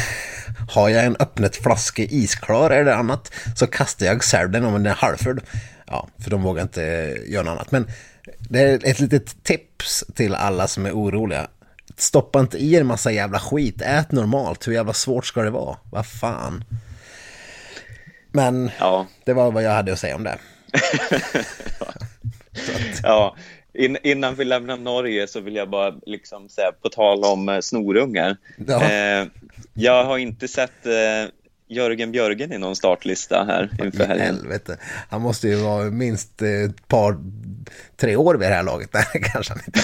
[0.69, 4.95] har jag en öppnet flaska isklar eller annat så kastar jag särden om den är
[4.95, 5.41] halvfull.
[5.87, 6.81] Ja, för de vågar inte
[7.27, 7.71] göra något annat.
[7.71, 7.87] Men
[8.39, 11.47] det är ett litet tips till alla som är oroliga.
[11.97, 13.81] Stoppa inte i en massa jävla skit.
[13.81, 14.67] Ät normalt.
[14.67, 15.77] Hur jävla svårt ska det vara?
[15.91, 16.63] Vad fan.
[18.31, 19.07] Men ja.
[19.23, 20.37] det var vad jag hade att säga om det.
[23.03, 23.35] ja,
[23.73, 27.59] In, innan vi lämnar Norge så vill jag bara liksom säga, på tal om eh,
[27.59, 28.37] snorungar.
[28.67, 28.83] Ja.
[28.83, 29.27] Eh,
[29.73, 31.31] jag har inte sett eh,
[31.67, 34.25] Jörgen Björgen i någon startlista här inför helgen.
[34.25, 34.77] Helvete.
[35.09, 37.17] Han måste ju vara minst ett par,
[37.97, 38.89] tre år vid det här laget.
[38.93, 39.79] Nej, kanske han inte.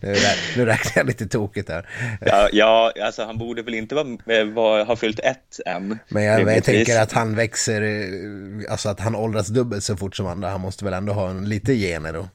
[0.00, 0.16] nu,
[0.56, 1.88] nu räknar jag lite tokigt här.
[2.20, 5.98] Ja, ja alltså han borde väl inte vara, vara, ha fyllt ett än.
[6.08, 10.16] Men jag, jag tänker att han växer, eh, alltså att han åldras dubbelt så fort
[10.16, 10.48] som andra.
[10.48, 12.28] Han måste väl ändå ha en, lite gener då.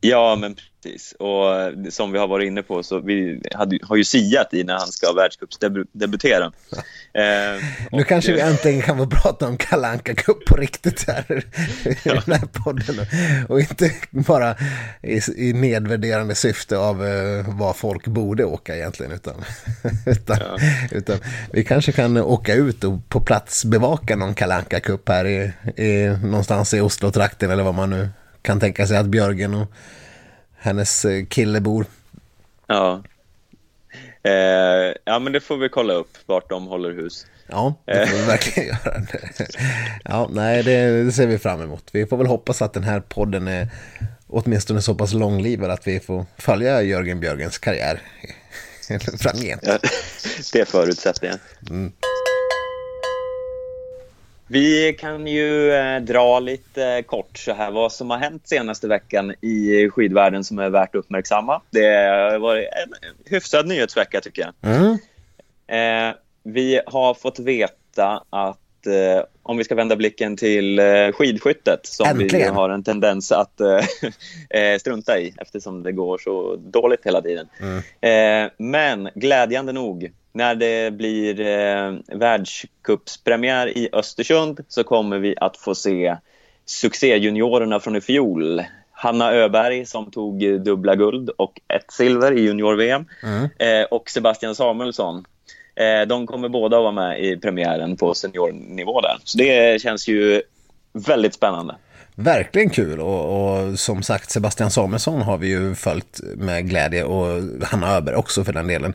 [0.00, 1.14] Ja, men precis.
[1.18, 4.64] Och eh, som vi har varit inne på så vi hade, har ju siat i
[4.64, 6.52] när han ska världscupsdebutera.
[7.14, 11.44] Eh, nu kanske vi äntligen kan få prata om Kalanka Cup på riktigt här
[11.84, 13.06] i den här podden.
[13.48, 14.56] Och inte bara
[15.02, 19.12] i, i nedvärderande syfte av uh, vad folk borde åka egentligen.
[19.12, 19.34] Utan,
[20.06, 20.56] utan, ja.
[20.90, 21.18] utan
[21.52, 26.16] vi kanske kan åka ut och på plats bevaka någon Kalanka Cup här i, i,
[26.22, 28.08] någonstans i Oslo-trakten eller vad man nu
[28.42, 29.72] kan tänka sig att Björgen och
[30.58, 31.86] hennes eh, kille bor.
[32.66, 33.02] Ja.
[34.22, 37.26] Eh, ja, men det får vi kolla upp vart de håller hus.
[37.46, 39.02] Ja, det får vi verkligen göra.
[40.04, 41.84] Ja, nej, det, det, ser vi fram emot.
[41.92, 43.68] Vi får väl hoppas att den här podden är
[44.26, 48.02] åtminstone så pass långlivad att vi får följa Jörgen Björgens karriär
[49.18, 49.62] framgent.
[49.62, 49.78] Ja,
[50.52, 51.70] det förutsätter jag.
[51.70, 51.92] Mm.
[54.52, 59.34] Vi kan ju eh, dra lite kort så här vad som har hänt senaste veckan
[59.40, 61.60] i skidvärlden som är värt att uppmärksamma.
[61.70, 61.86] Det
[62.32, 64.72] har varit en hyfsad nyhetsvecka tycker jag.
[64.72, 64.98] Mm.
[65.66, 71.86] Eh, vi har fått veta att eh, om vi ska vända blicken till eh, skidskyttet
[71.86, 72.38] som Äntligen.
[72.38, 73.80] vi har en tendens att eh,
[74.60, 77.48] eh, strunta i eftersom det går så dåligt hela tiden.
[77.60, 78.50] Mm.
[78.58, 85.74] men glädjande nog när det blir eh, världscupspremiär i Östersund så kommer vi att få
[85.74, 86.16] se
[86.66, 88.62] succéjuniorerna från i fjol.
[88.92, 93.48] Hanna Öberg som tog dubbla guld och ett silver i junior-VM mm.
[93.58, 95.24] eh, och Sebastian Samuelsson.
[95.74, 99.16] Eh, de kommer båda vara med i premiären på seniornivå där.
[99.24, 100.42] Så det känns ju
[100.92, 101.76] väldigt spännande.
[102.14, 107.42] Verkligen kul och, och, som sagt Sebastian Samuelsson har vi ju följt med glädje och
[107.62, 108.94] Hanna Öberg också för den delen.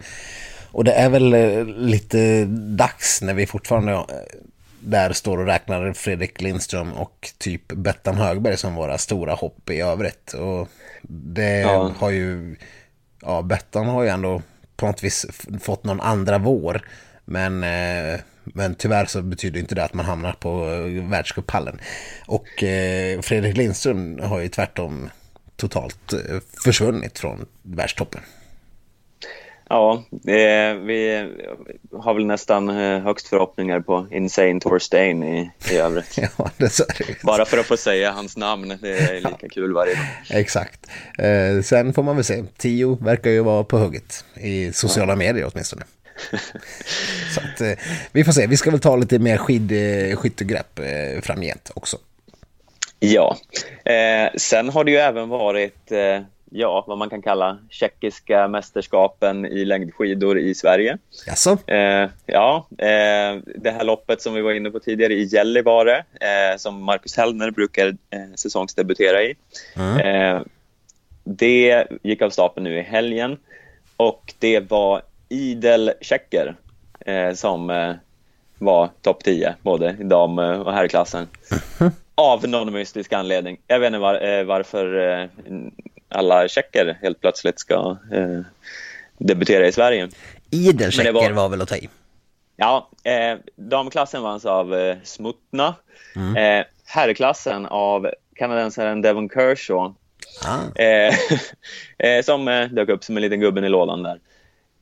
[0.78, 4.06] Och det är väl eh, lite dags när vi fortfarande eh,
[4.80, 9.82] där står och räknar Fredrik Lindström och typ Bettan Högberg som våra stora hopp i
[9.82, 10.34] övrigt.
[10.34, 10.70] Och
[11.02, 11.92] det ja.
[11.98, 12.56] har ju,
[13.22, 14.42] ja Bettan har ju ändå
[14.76, 15.26] på något vis
[15.62, 16.82] fått någon andra vår.
[17.26, 20.66] Men, eh, men tyvärr så betyder inte det att man hamnar på
[21.10, 21.80] världscupphallen.
[22.26, 22.48] Och
[23.22, 25.10] Fredrik Lindström har ju tvärtom
[25.56, 26.14] totalt
[26.64, 28.22] försvunnit från världstoppen.
[29.70, 31.28] Ja, det, vi
[31.94, 36.18] har väl nästan eh, högst förhoppningar på Insane Torstein i, i övrigt.
[36.38, 36.50] ja.
[37.24, 39.48] Bara för att få säga hans namn, det är lika ja.
[39.52, 40.06] kul varje gång.
[40.30, 40.88] Exakt.
[41.18, 45.16] Eh, sen får man väl se, Tio verkar ju vara på hugget i sociala ja.
[45.16, 45.84] medier åtminstone.
[47.36, 47.72] så att, eh,
[48.12, 51.98] vi får se, vi ska väl ta lite mer skid, eh, skyttegrepp eh, framgent också.
[53.00, 53.38] Ja,
[53.86, 59.46] eh, sen har det ju även varit eh, ja, vad man kan kalla tjeckiska mästerskapen
[59.46, 60.98] i längdskidor i Sverige.
[61.28, 61.58] Jaså?
[61.68, 66.58] Eh, ja, eh, det här loppet som vi var inne på tidigare i Gällivare eh,
[66.58, 69.36] som Marcus Hellner brukar eh, säsongsdebutera i.
[69.76, 70.00] Mm.
[70.00, 70.42] Eh,
[71.24, 73.38] det gick av stapeln nu i helgen
[73.98, 76.56] och det var idel tjecker
[77.00, 77.94] eh, som eh,
[78.60, 81.28] var topp 10 både i dam och herrklassen.
[81.80, 81.94] Mm.
[82.16, 83.58] Av någon mystisk anledning.
[83.68, 85.30] Jag vet inte var, varför
[86.10, 88.40] alla tjecker helt plötsligt ska eh,
[89.18, 90.10] debutera i Sverige.
[90.52, 91.90] Idel tjecker var, var, väl att ta i?
[92.56, 95.76] Ja, eh, damklassen vanns av eh, Smutna.
[96.16, 96.36] Mm.
[96.36, 99.94] Eh, herrklassen av kanadensaren Devon Kershaw.
[100.46, 100.82] Ah.
[100.82, 101.14] Eh,
[101.98, 104.20] eh, som eh, dök upp som en liten gubben i lådan där.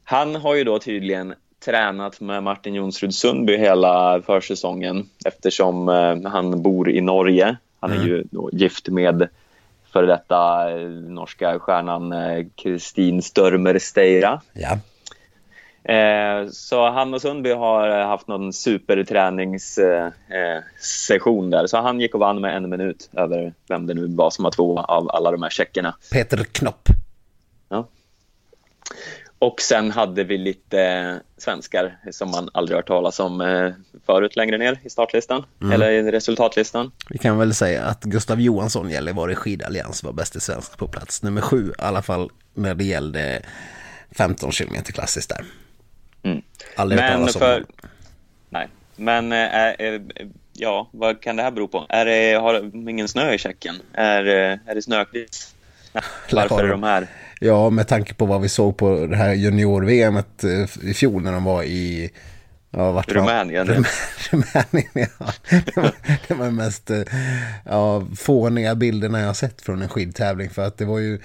[0.04, 1.34] Han har ju då tydligen
[1.66, 5.88] tränat med Martin Jonsrud Sundby hela försäsongen eftersom
[6.26, 7.58] han bor i Norge.
[7.80, 8.08] Han är mm.
[8.08, 9.28] ju gift med
[9.96, 12.14] före detta eh, norska stjärnan
[12.56, 14.42] Kristin Störmer Steira.
[14.54, 14.80] Ja.
[15.94, 21.68] Eh, så han och Sundby har haft någon superträningssession där.
[21.68, 24.52] Så han gick och vann med en minut över vem det nu var som var
[24.52, 25.96] två av alla de här tjeckerna.
[26.12, 26.90] Peter Knopp.
[27.70, 27.88] Ja.
[29.40, 33.72] Och sen hade vi lite svenskar som man aldrig hört talas om eh,
[34.06, 35.74] förut längre ner i startlistan, mm.
[35.74, 36.92] eller i resultatlistan.
[37.10, 41.24] Vi kan väl säga att Gustav Johansson, Gällivare skidallians, var bäst i svensk på plats
[41.24, 43.42] nummer sju, i alla fall när det gällde
[44.12, 45.46] 15 km klassiskt där.
[46.24, 46.42] Mm.
[46.76, 47.66] Aldrig hört talas om för...
[48.50, 50.02] Nej, men äh,
[50.54, 51.86] ja, vad kan det här bero på?
[51.90, 53.76] Är det, har ingen snö i Tjeckien?
[53.94, 54.26] Är,
[54.66, 55.56] är det snökris?
[56.32, 57.08] Varför är de här?
[57.40, 60.18] Ja, med tanke på vad vi såg på det här junior-VM
[60.84, 62.12] i fjol när de var i
[62.78, 63.68] Ja, vart Rumänien.
[63.68, 63.86] Rum,
[64.32, 65.34] Rumänien, ja.
[65.50, 65.92] Det var,
[66.28, 66.92] det var de mest
[67.66, 70.50] ja, fåniga bilderna jag har sett från en skidtävling.
[70.50, 71.20] För att det var ju,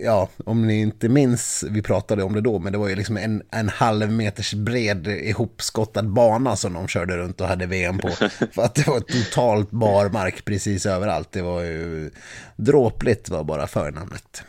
[0.00, 3.16] ja, om ni inte minns, vi pratade om det då, men det var ju liksom
[3.16, 8.08] en, en halv meters bred ihopskottad bana som de körde runt och hade VM på.
[8.52, 11.32] För att det var totalt barmark precis överallt.
[11.32, 12.10] Det var ju
[12.56, 14.42] dråpligt var bara förnamnet.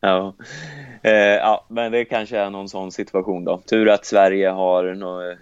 [0.00, 0.34] Ja.
[1.02, 3.58] Eh, ja, men det kanske är någon sån situation då.
[3.58, 5.36] Tur att Sverige har några eh,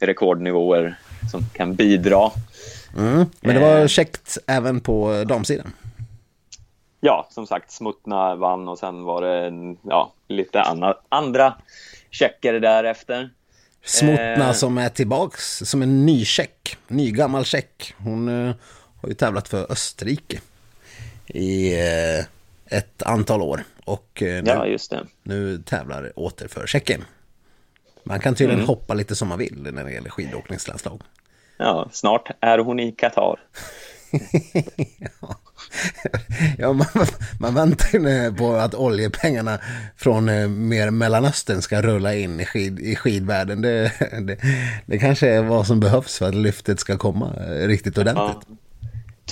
[0.00, 0.98] rekordnivåer
[1.30, 2.30] som kan bidra.
[2.96, 3.86] Mm, men det var eh.
[3.86, 5.72] käckt även på damsidan.
[7.00, 11.54] Ja, som sagt, Smutna vann och sen var det ja, lite anna, andra
[12.10, 13.30] tjecker därefter.
[13.84, 14.52] Smutna eh.
[14.52, 17.94] som är tillbaks som en ny tjeck, ny gammal tjeck.
[17.98, 18.54] Hon eh,
[19.00, 20.40] har ju tävlat för Österrike
[21.26, 22.24] i eh,
[22.72, 23.64] ett antal år.
[23.84, 25.06] Och eh, nu, ja, just det.
[25.22, 27.04] nu tävlar åter för Tjeckien.
[28.04, 28.68] Man kan tydligen mm.
[28.68, 31.02] hoppa lite som man vill när det gäller skidåkningslandslag.
[31.56, 33.40] Ja, snart är hon i Qatar.
[35.20, 35.36] ja,
[36.58, 36.86] ja man,
[37.40, 39.58] man väntar på att oljepengarna
[39.96, 43.62] från eh, mer Mellanöstern ska rulla in i, skid, i skidvärlden.
[43.62, 44.36] Det, det,
[44.86, 48.46] det kanske är vad som behövs för att lyftet ska komma eh, riktigt ordentligt.
[48.48, 48.56] Ja.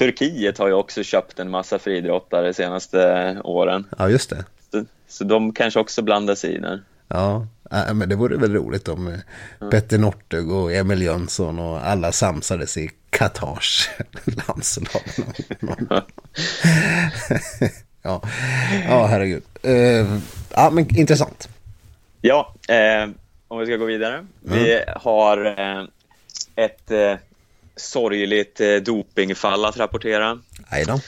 [0.01, 3.87] Turkiet har ju också köpt en massa friidrottare de senaste åren.
[3.99, 4.45] Ja, just det.
[4.73, 6.83] Så, så de kanske också blandar sig i där.
[7.09, 7.47] Ja,
[7.95, 9.19] men det vore väl roligt om eh,
[9.59, 9.71] ja.
[9.71, 13.91] Petter Northug och Emil Jönsson och alla samsades i Katars
[14.49, 15.03] landslag.
[18.03, 18.23] ja.
[18.89, 19.43] ja, herregud.
[19.67, 20.19] Uh,
[20.55, 21.49] ja, men intressant.
[22.21, 23.11] Ja, eh,
[23.49, 24.15] om vi ska gå vidare.
[24.15, 24.29] Mm.
[24.43, 25.85] Vi har eh,
[26.57, 27.15] ett eh,
[27.81, 30.39] sorgligt eh, dopingfall att rapportera.
[30.69, 31.01] Aj då.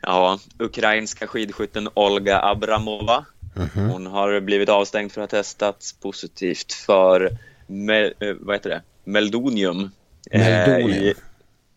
[0.00, 3.24] Ja, ukrainska skidskytten Olga Abramova.
[3.56, 3.88] Mm -hmm.
[3.88, 8.82] Hon har blivit avstängd för att ha testats positivt för me, eh, vad heter det?
[9.04, 9.90] meldonium,
[10.30, 10.90] meldonium.
[10.90, 11.14] Eh, i,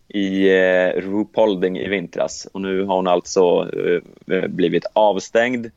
[0.08, 2.48] i eh, Rupolding i vintras.
[2.52, 3.72] Och nu har hon alltså
[4.32, 5.72] eh, blivit avstängd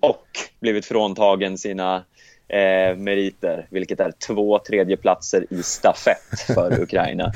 [0.00, 0.26] och
[0.60, 2.04] blivit fråntagen sina
[2.48, 7.32] eh, meriter, vilket är två tredjeplatser i stafett för Ukraina.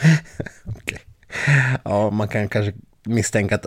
[0.77, 0.99] okay.
[1.85, 2.73] Ja, man kan kanske
[3.05, 3.67] misstänka att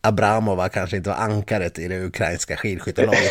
[0.00, 3.30] Abramova kanske inte var ankaret i det ukrainska skidskyttelaget.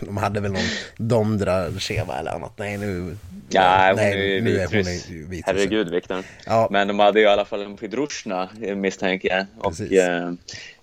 [0.00, 0.62] De hade väl någon
[0.96, 2.52] Domdra Sheva eller annat.
[2.56, 3.16] Nej, nu,
[3.48, 5.46] ja, nej, är nu är hon vitryss.
[5.46, 6.24] Herregud, Viktor.
[6.46, 6.68] Ja.
[6.70, 9.46] Men de hade i alla fall en Pidrushna, misstänker jag.
[9.58, 10.32] Och eh,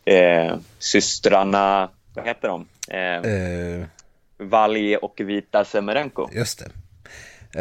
[0.06, 2.65] eh, systrarna, vad heter de?
[2.88, 3.88] Eh,
[4.41, 4.47] uh.
[4.47, 6.30] Valj och Vita Semerenko.
[6.32, 6.71] Just det.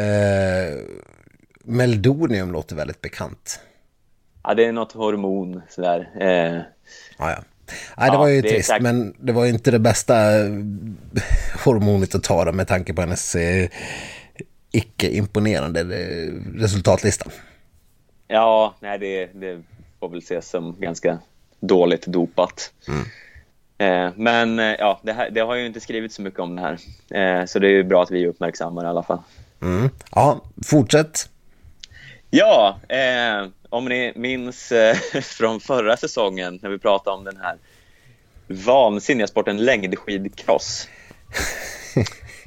[0.01, 0.79] Eh,
[1.65, 3.61] Meldonium låter väldigt bekant.
[4.43, 6.11] Ja, det är något hormon sådär.
[6.21, 6.61] Eh,
[7.17, 7.39] ah, ja.
[7.97, 8.83] Nej, det ja, var ju det trist, säkert...
[8.83, 10.51] men det var ju inte det bästa eh,
[11.65, 13.69] hormonet att ta då, med tanke på hennes eh,
[14.73, 17.31] icke-imponerande eh, resultatlista.
[18.29, 19.63] Ja, nej, det, det
[20.01, 21.19] får väl ses som ganska
[21.61, 22.73] dåligt dopat.
[22.89, 23.05] Mm.
[23.79, 26.63] Eh, men eh, ja, det, här, det, har ju inte skrivit så mycket om det
[26.63, 26.79] här.
[27.41, 29.19] Eh, så det är ju bra att vi uppmärksammar i alla fall.
[29.63, 29.91] Mm.
[30.15, 31.29] Ja, fortsätt.
[32.31, 37.57] Ja, eh, om ni minns eh, från förra säsongen när vi pratade om den här
[38.47, 40.89] vansinniga sporten längdskidcross.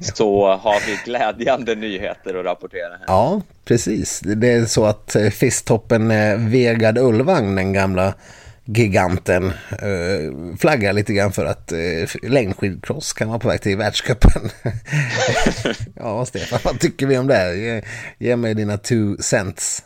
[0.14, 2.90] så har vi glädjande nyheter att rapportera.
[2.90, 3.04] Här.
[3.06, 4.20] Ja, precis.
[4.20, 6.08] Det är så att fisttoppen
[6.50, 8.14] Vegard Ulvang, den gamla
[8.64, 14.42] giganten eh, flaggar lite grann för att eh, längdskidcross kan vara på väg till världscupen.
[15.94, 17.56] ja, Stefan, vad tycker vi om det?
[17.56, 17.82] Ge,
[18.18, 19.82] ge mig dina two cents.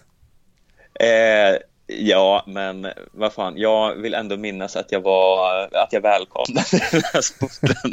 [1.01, 6.67] Eh, ja, men vad fan, jag vill ändå minnas att jag var, att jag välkomnade
[6.93, 7.93] den här sporten.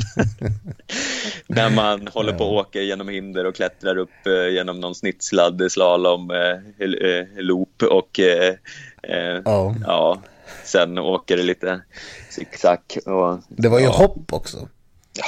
[1.48, 5.72] När man håller på och åker genom hinder och klättrar upp eh, genom någon snitslad
[5.72, 8.20] slalom, eh, eh loop och
[9.46, 9.76] oh.
[9.86, 10.22] ja
[10.64, 11.82] sen åker det lite
[12.30, 12.80] zigzag.
[13.06, 13.92] Och, det var ju ja.
[13.92, 14.70] hopp också.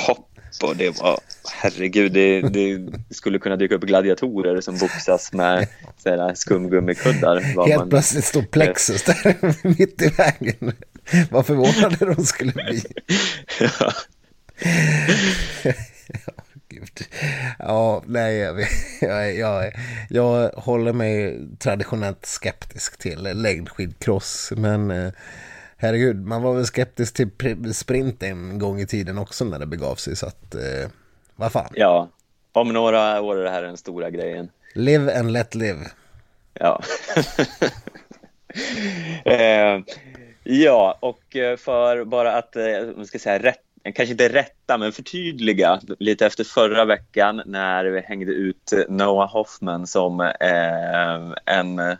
[0.07, 0.29] Hopp
[0.63, 1.19] och det var,
[1.53, 5.67] herregud, det, det skulle kunna dyka upp gladiatorer som boxas med
[6.35, 7.39] skumgummikuddar.
[7.39, 9.37] Helt man, plötsligt står Plexus där
[9.79, 10.73] mitt i vägen.
[11.31, 12.83] Vad förvånade de skulle bli.
[13.59, 13.91] ja.
[16.75, 17.07] Gud.
[17.59, 18.59] Ja, nej, jag,
[19.01, 19.71] jag, jag,
[20.09, 25.11] jag håller mig traditionellt skeptisk till längdskidcross, men eh,
[25.77, 29.95] herregud, man var väl skeptisk till sprint en gång i tiden också när det begav
[29.95, 30.89] sig, så att, eh,
[31.35, 31.69] vad fan.
[31.73, 32.09] Ja,
[32.51, 34.49] om några år är det här den stora grejen.
[34.73, 35.79] Live and let live.
[36.53, 36.81] Ja.
[39.25, 39.79] eh,
[40.43, 42.55] ja, och eh, för bara att,
[42.95, 48.01] man ska säga rätt kanske inte rätta, men förtydliga lite efter förra veckan när vi
[48.01, 51.97] hängde ut Noah Hoffman som eh, en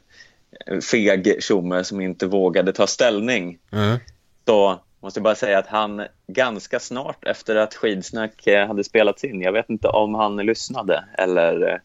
[0.92, 3.58] feg tjomme som inte vågade ta ställning.
[3.72, 3.98] Mm.
[4.46, 9.24] Så måste jag bara säga att han ganska snart efter att Skidsnack eh, hade spelats
[9.24, 11.82] in, jag vet inte om han lyssnade eller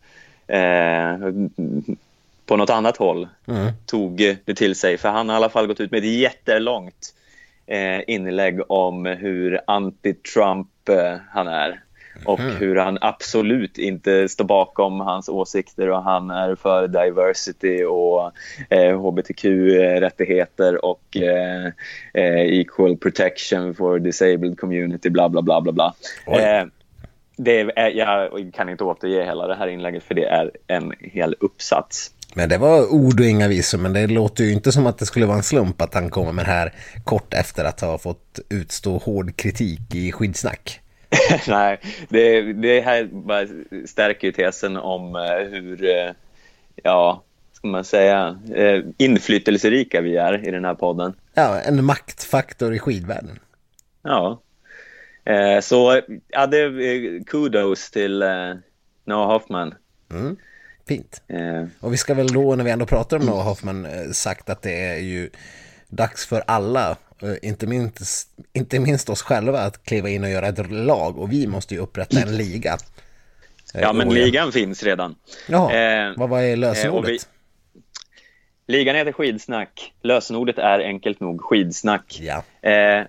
[0.47, 1.19] eh,
[2.47, 3.73] på något annat håll mm.
[3.87, 4.99] tog det till sig.
[4.99, 7.15] För han har i alla fall gått ut med ett jättelångt
[7.71, 11.81] eh, inlägg om hur anti-Trump eh, han är
[12.25, 12.57] och mm.
[12.57, 18.33] hur han absolut inte står bakom hans åsikter och han är för diversity och
[18.71, 21.67] eh, hbtq-rättigheter och eh,
[22.15, 25.95] eh, equal protection for disabled community, bla bla bla bla bla.
[26.27, 26.65] Eh,
[27.37, 31.35] det är, jag kan inte återge hela det här inlägget för det är en hel
[31.41, 32.11] uppsats.
[32.35, 35.07] Men det var ord och inga visor, men det låter ju inte som att det
[35.07, 36.75] skulle vara en slump att han kommer med det här
[37.05, 40.81] kort efter att ha fått utstå hård kritik i skidsnack.
[41.49, 43.47] Nej, det, det här bara
[43.87, 46.13] stärker ju tesen om eh, hur, eh,
[46.83, 47.23] ja,
[47.53, 51.13] ska man säga, eh, inflytelserika vi är i den här podden.
[51.35, 53.39] Ja, en maktfaktor i skidvärlden.
[54.03, 54.41] Ja,
[55.63, 56.71] så ja, det,
[57.27, 58.25] kudos till
[59.05, 59.75] Noah Hoffman.
[60.11, 60.37] Mm.
[60.91, 61.23] Fint.
[61.29, 61.65] Eh.
[61.81, 64.63] Och vi ska väl då, när vi ändå pratar om Noah Hoffman, eh, sagt att
[64.63, 65.31] det är ju
[65.89, 70.49] dags för alla, eh, inte minst, inte minst oss själva, att kliva in och göra
[70.49, 71.19] ett lag.
[71.19, 72.77] Och vi måste ju upprätta en liga.
[73.75, 75.15] Ja, men ligan finns redan.
[75.49, 77.29] Ja, eh, vad, vad är lösenordet?
[78.67, 79.93] Vi, ligan heter Skidsnack.
[80.03, 82.21] Lösenordet är enkelt nog Skidsnack.
[82.23, 82.69] Ja.
[82.71, 83.05] Eh,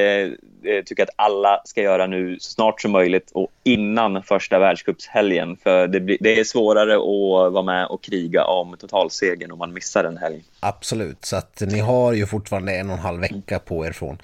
[0.64, 5.58] uh, tycka att alla ska göra nu snart som möjligt och innan första världscupshelgen.
[5.64, 9.74] För det, blir, det är svårare att vara med och kriga om totalsegern om man
[9.74, 10.44] missar en helg.
[10.60, 14.18] Absolut, så att ni har ju fortfarande en och en halv vecka på er från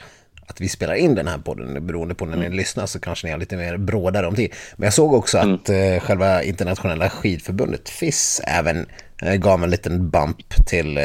[0.50, 1.88] att vi spelar in den här podden.
[1.88, 2.58] Beroende på när ni mm.
[2.58, 4.54] lyssnar så kanske ni har lite mer brådare om tid.
[4.76, 5.56] Men jag såg också mm.
[5.56, 8.86] att eh, själva internationella skidförbundet FIS även
[9.22, 11.04] eh, gav en liten bump till eh,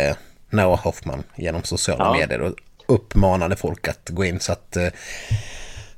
[0.51, 2.13] Noah Hoffman genom sociala ja.
[2.13, 2.55] medier och
[2.87, 4.89] uppmanade folk att gå in så att eh,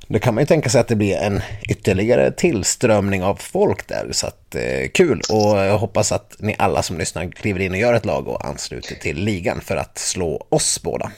[0.07, 4.07] då kan man ju tänka sig att det blir en ytterligare tillströmning av folk där.
[4.11, 7.77] Så att eh, kul och jag hoppas att ni alla som lyssnar kliver in och
[7.77, 11.11] gör ett lag och ansluter till ligan för att slå oss båda.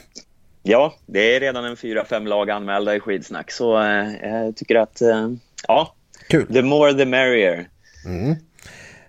[0.70, 3.52] Ja, det är redan en fyra, fem lag anmälda i skidsnack.
[3.52, 5.30] Så eh, jag tycker att, eh,
[5.68, 5.96] ja,
[6.28, 6.54] Kul.
[6.54, 7.68] the more the merrier.
[8.06, 8.36] Mm.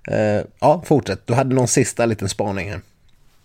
[0.08, 1.26] Eh, ja, fortsätt.
[1.26, 2.80] Du hade någon sista liten spaning här.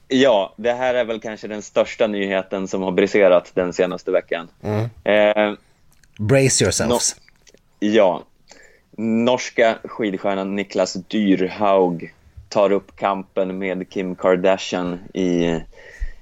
[0.08, 4.48] Ja, det här är väl kanske den största nyheten som har briserat den senaste veckan.
[4.64, 4.90] Mm.
[5.04, 5.58] Eh,
[6.20, 7.16] Brace yourselves.
[7.16, 8.24] No ja.
[8.98, 12.14] Norska skidstjärnan Niklas Dyrhaug
[12.50, 15.46] tar upp kampen med Kim Kardashian i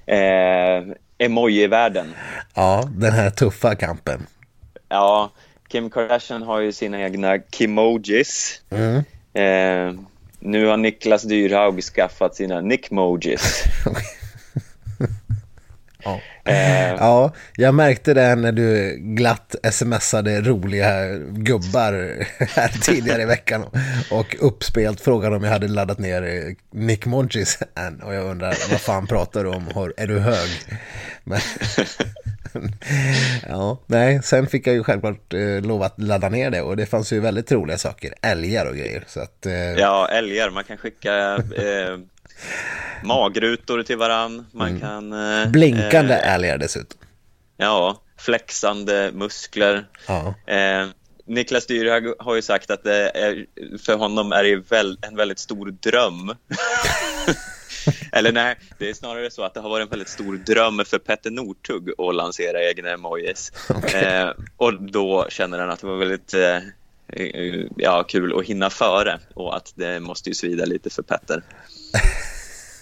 [0.06, 0.82] eh,
[1.18, 2.14] emoji-världen.
[2.54, 4.26] Ja, den här tuffa kampen.
[4.88, 5.30] Ja,
[5.68, 8.62] Kim Kardashian har ju sina egna Kimojis.
[8.70, 8.96] Mm.
[9.34, 10.00] Eh,
[10.38, 13.64] nu har Niklas Dyrhaug skaffat sina Nickmojis.
[16.04, 16.20] Ja.
[16.44, 16.94] Eh.
[16.98, 21.92] ja, jag märkte det när du glatt smsade roliga gubbar
[22.38, 23.64] här tidigare i veckan
[24.10, 27.58] och uppspelt frågan om jag hade laddat ner Nick Monchis
[28.02, 29.92] och jag undrar vad fan pratar du om?
[29.96, 30.50] Är du hög?
[31.24, 31.40] Men,
[33.48, 36.86] ja, nej, sen fick jag ju självklart eh, lov att ladda ner det och det
[36.86, 39.04] fanns ju väldigt roliga saker, älgar och grejer.
[39.06, 39.52] Så att, eh...
[39.54, 41.98] Ja, älgar, man kan skicka eh,
[43.02, 44.46] magrutor till varann.
[44.52, 44.80] Man mm.
[44.80, 45.12] kan...
[45.12, 46.98] Eh, Blinkande eh, älgar dessutom.
[47.56, 49.86] Ja, flexande muskler.
[50.06, 50.34] Ja.
[50.52, 50.86] Eh,
[51.26, 53.46] Niklas Dyrhag har ju sagt att är,
[53.78, 56.34] för honom är det väl, en väldigt stor dröm
[58.12, 60.98] Eller nej, det är snarare så att det har varit en väldigt stor dröm för
[60.98, 63.52] Petter Northug att lansera egna emojis.
[63.68, 64.02] Okay.
[64.02, 66.58] Eh, och då känner han att det var väldigt eh,
[67.76, 71.42] ja, kul att hinna före och att det måste ju svida lite för Petter.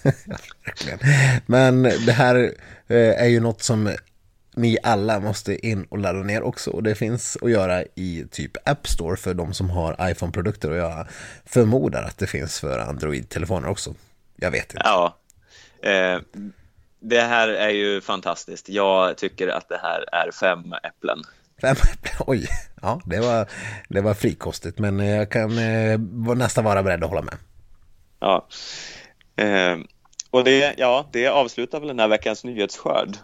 [1.45, 2.53] Men det här
[2.87, 3.95] eh, är ju något som
[4.55, 6.71] ni alla måste in och ladda ner också.
[6.71, 10.71] Och det finns att göra i typ App Store för de som har iPhone-produkter.
[10.71, 11.07] Och jag
[11.45, 13.95] förmodar att det finns för Android-telefoner också.
[14.35, 14.81] Jag vet inte.
[14.85, 15.17] Ja,
[15.83, 16.19] eh,
[16.99, 18.69] det här är ju fantastiskt.
[18.69, 21.23] Jag tycker att det här är fem äpplen.
[21.61, 22.47] Fem äpplen, oj.
[22.81, 23.47] Ja, det var,
[23.89, 24.79] det var frikostigt.
[24.79, 25.99] Men jag kan eh,
[26.35, 27.35] nästan vara beredd att hålla med.
[28.19, 28.47] Ja.
[29.35, 29.77] Eh,
[30.33, 33.17] och det, ja, det avslutar väl den här veckans nyhetsskörd.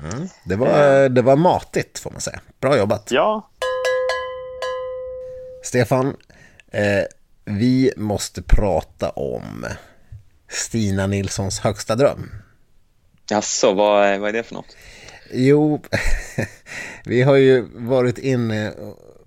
[0.00, 2.40] Mm, det, var, det var matigt får man säga.
[2.60, 3.08] Bra jobbat.
[3.10, 3.50] Ja.
[5.64, 6.16] Stefan,
[6.72, 7.04] eh,
[7.44, 9.66] vi måste prata om
[10.48, 12.30] Stina Nilssons högsta dröm.
[13.28, 14.76] Jaså, vad, vad är det för något?
[15.32, 15.82] Jo,
[17.04, 18.72] vi har ju varit inne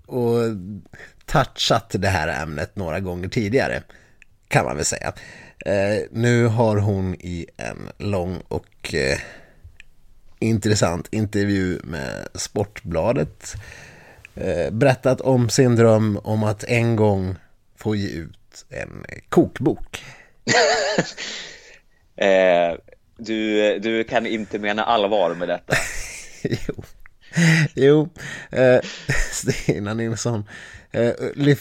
[0.06, 0.42] och
[1.26, 3.82] touchat det här ämnet några gånger tidigare,
[4.48, 5.12] kan man väl säga.
[5.66, 9.18] Eh, nu har hon i en lång och eh,
[10.38, 13.54] intressant intervju med Sportbladet
[14.34, 17.36] eh, berättat om sin dröm om att en gång
[17.76, 20.04] få ge ut en kokbok.
[22.16, 22.78] eh,
[23.16, 25.76] du, du kan inte mena allvar med detta.
[26.42, 26.82] jo,
[27.74, 28.08] jo
[28.50, 28.80] eh,
[29.32, 30.44] Stina Nilsson
[30.90, 31.12] Eh,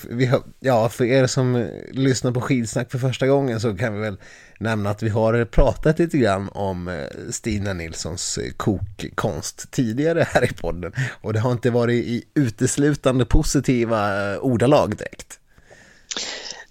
[0.10, 4.00] vi har, ja, för er som lyssnar på skidsnack för första gången så kan vi
[4.00, 4.18] väl
[4.60, 10.52] nämna att vi har pratat lite grann om eh, Stina Nilssons eh, kokkonst tidigare här
[10.52, 10.94] i podden.
[11.22, 15.40] Och det har inte varit i uteslutande positiva ordalag direkt.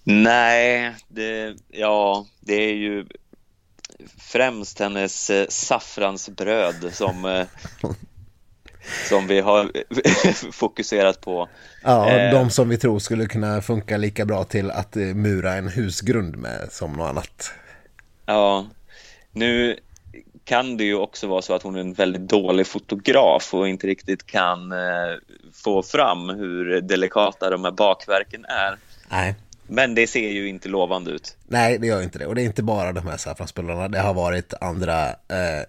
[0.03, 3.05] Nej, det, ja, det är ju
[4.17, 7.45] främst hennes saffransbröd som
[9.09, 9.71] som vi har
[10.51, 11.49] fokuserat på.
[11.83, 15.53] Ja, eh, de som vi tror skulle kunna funka lika bra till att eh, mura
[15.53, 17.51] en husgrund med som något annat.
[18.25, 18.67] Ja,
[19.31, 19.79] nu
[20.45, 23.87] kan det ju också vara så att hon är en väldigt dålig fotograf och inte
[23.87, 24.77] riktigt kan eh,
[25.53, 28.77] få fram hur delikata de här bakverken är.
[29.09, 29.35] Nej.
[29.67, 31.37] Men det ser ju inte lovande ut.
[31.47, 32.25] Nej, det gör inte det.
[32.25, 33.87] Och det är inte bara de här saffransbullarna.
[33.87, 35.63] Det har varit andra eh,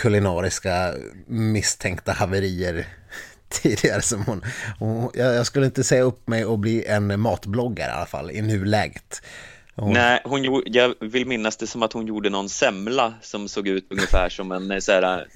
[0.00, 0.94] kulinariska
[1.26, 2.86] misstänkta haverier
[3.48, 4.44] tidigare som hon,
[4.78, 8.42] hon jag, skulle inte säga upp mig och bli en matbloggare i alla fall i
[8.42, 9.22] nuläget.
[9.74, 9.92] Hon...
[9.92, 13.86] Nej, hon, jag vill minnas det som att hon gjorde någon semla som såg ut
[13.90, 15.26] ungefär som en eh, så här,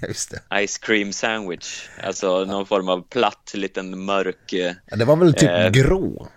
[0.66, 1.88] ice cream sandwich.
[2.04, 4.52] Alltså någon form av platt, liten mörk...
[4.86, 6.28] Ja, det var väl typ eh, grå.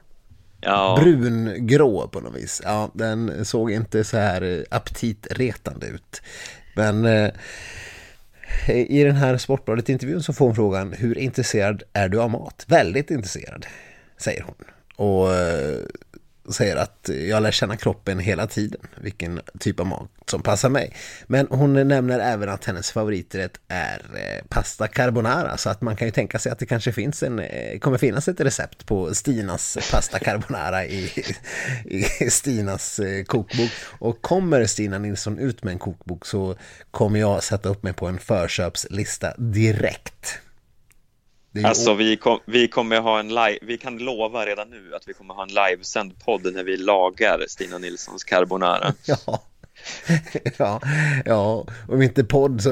[0.61, 0.99] Ja.
[1.01, 2.61] Brungrå på något vis.
[2.63, 6.21] Ja, den såg inte så här aptitretande ut.
[6.75, 7.05] Men...
[7.05, 7.31] Eh,
[8.67, 12.65] Eh, i den här Sportbladet-intervjun så får hon frågan hur intresserad är du av mat?
[12.67, 13.65] Väldigt intresserad,
[14.17, 14.55] säger hon.
[15.07, 15.77] Och eh,
[16.53, 20.95] säger att jag lär känna kroppen hela tiden, vilken typ av mat som passar mig.
[21.27, 26.07] Men hon nämner även att hennes favoriträtt är eh, pasta carbonara, så att man kan
[26.07, 29.77] ju tänka sig att det kanske finns en, eh, kommer finnas ett recept på Stinas
[29.91, 31.11] pasta carbonara i,
[32.19, 33.71] i Stinas eh, kokbok.
[33.99, 36.55] Och kommer Stina Nilsson ut med en kokbok så
[36.91, 40.39] kommer jag sätta upp mig på en förköpslista direkt.
[41.65, 45.13] Alltså vi, kom, vi kommer ha en live, vi kan lova redan nu att vi
[45.13, 48.93] kommer ha en livesänd podd när vi lagar Stina Nilssons carbonara.
[49.05, 49.43] Ja.
[50.57, 50.81] ja,
[51.25, 52.69] ja, om inte podd så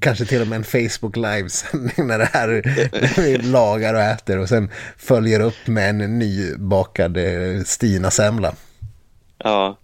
[0.00, 2.48] kanske till och med en Facebook livesändning när det här
[2.92, 8.54] när vi lagar och äter och sen följer upp med en nybakad eh, Stina-semla.
[9.38, 9.78] Ja.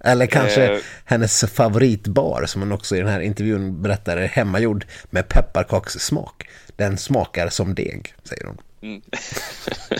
[0.00, 0.80] Eller kanske eh.
[1.04, 6.48] hennes favoritbar som hon också i den här intervjun berättar är hemmagjord med pepparkakssmak.
[6.76, 8.58] Den smakar som deg, säger hon.
[8.82, 9.02] Mm.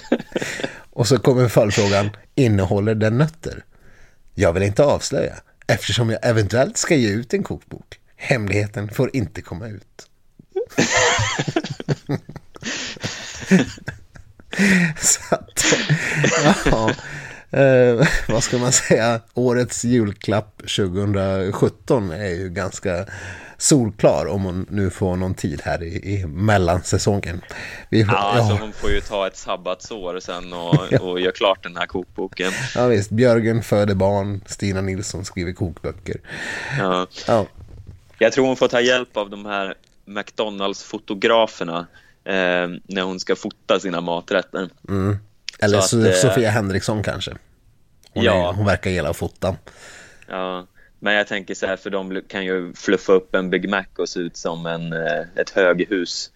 [0.91, 3.65] och så kommer följdfrågan, innehåller den nötter?
[4.35, 5.35] Jag vill inte avslöja,
[5.67, 8.01] eftersom jag eventuellt ska ge ut en kokbok.
[8.17, 10.09] Hemligheten får inte komma ut.
[15.01, 15.65] så att,
[16.65, 16.91] ja,
[17.51, 23.07] eh, vad ska man säga, årets julklapp 2017 är ju ganska
[23.59, 27.41] solklar om hon nu får någon tid här i, i mellansäsongen.
[27.91, 31.77] Vi, ja, alltså hon får ju ta ett sabbatsår sen och, och göra klart den
[31.77, 32.53] här kokboken.
[32.75, 36.17] Ja visst, Björgen föder barn, Stina Nilsson skriver kokböcker.
[36.79, 37.07] Ja.
[37.27, 37.47] ja.
[38.19, 39.75] Jag tror hon får ta hjälp av de här
[40.05, 41.79] McDonalds-fotograferna
[42.25, 44.71] eh, när hon ska fota sina maträtter.
[44.89, 45.19] Mm.
[45.59, 47.31] Eller Så att, eh, Sofia Henriksson kanske.
[48.13, 48.49] Hon, ja.
[48.49, 49.57] är, hon verkar gilla att fota.
[50.29, 50.67] Ja,
[50.99, 54.09] Men jag tänker så här, för de kan ju fluffa upp en Big Mac och
[54.09, 56.31] se ut som en, eh, ett höghus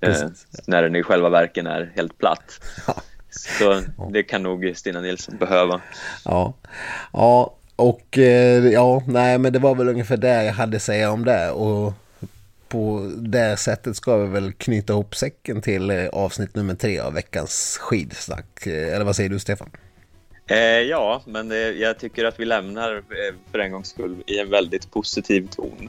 [0.00, 0.26] eh,
[0.66, 2.60] när den i själva verken är helt platt.
[2.86, 2.94] Ja.
[3.30, 5.80] Så det kan nog Stina Nilsson behöva.
[6.24, 6.54] Ja,
[7.12, 8.18] ja och
[8.72, 11.50] ja, nej men det var väl ungefär det jag hade att säga om det.
[11.50, 11.92] Och
[12.76, 17.14] på det sättet ska vi väl knyta ihop säcken till eh, avsnitt nummer tre av
[17.14, 18.66] veckans skidsnack.
[18.66, 19.70] Eller vad säger du Stefan?
[20.46, 23.02] Eh, ja, men det, jag tycker att vi lämnar
[23.52, 25.88] för en gångs skull i en väldigt positiv ton.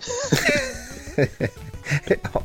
[2.07, 2.41] ja,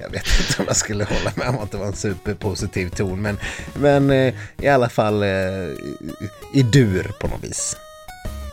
[0.00, 3.22] jag vet inte om jag skulle hålla med om att det var en superpositiv ton,
[3.22, 3.38] men,
[3.74, 5.28] men eh, i alla fall eh,
[6.54, 7.76] i dur på något vis.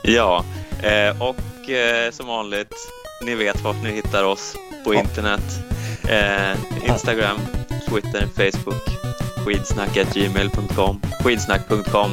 [0.03, 0.45] Ja,
[0.83, 2.73] eh, och eh, som vanligt,
[3.22, 5.59] ni vet vart ni hittar oss på internet.
[6.09, 6.57] Eh,
[6.89, 7.38] Instagram,
[7.89, 8.84] Twitter, Facebook,
[9.45, 12.11] skidsnack.gmail.com, skidsnack.com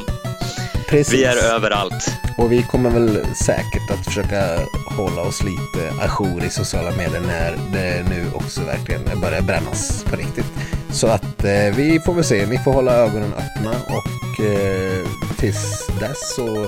[0.89, 1.13] Precis.
[1.13, 2.11] Vi är överallt.
[2.37, 4.59] Och vi kommer väl säkert att försöka
[4.97, 10.15] hålla oss lite ajour i sociala medier när det nu också verkligen börjar brännas på
[10.15, 10.45] riktigt.
[10.91, 15.05] Så att eh, vi får väl se, ni får hålla ögonen öppna och eh,
[15.37, 16.67] tills dess så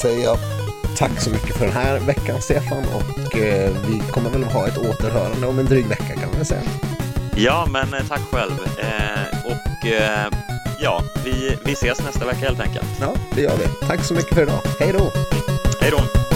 [0.00, 0.38] säger jag
[0.96, 4.78] tack så mycket för den här veckan Stefan och eh, vi kommer väl ha ett
[4.78, 6.62] återhörande om en dryg vecka kan man säga.
[7.36, 8.52] Ja, men eh, tack själv.
[8.78, 10.26] Eh, och eh,
[10.80, 12.86] ja, vi, vi ses nästa vecka helt enkelt.
[13.00, 13.86] Ja, det gör vi.
[13.86, 14.60] Tack så mycket för idag.
[14.80, 15.12] Hej då!
[15.80, 16.33] Hej då!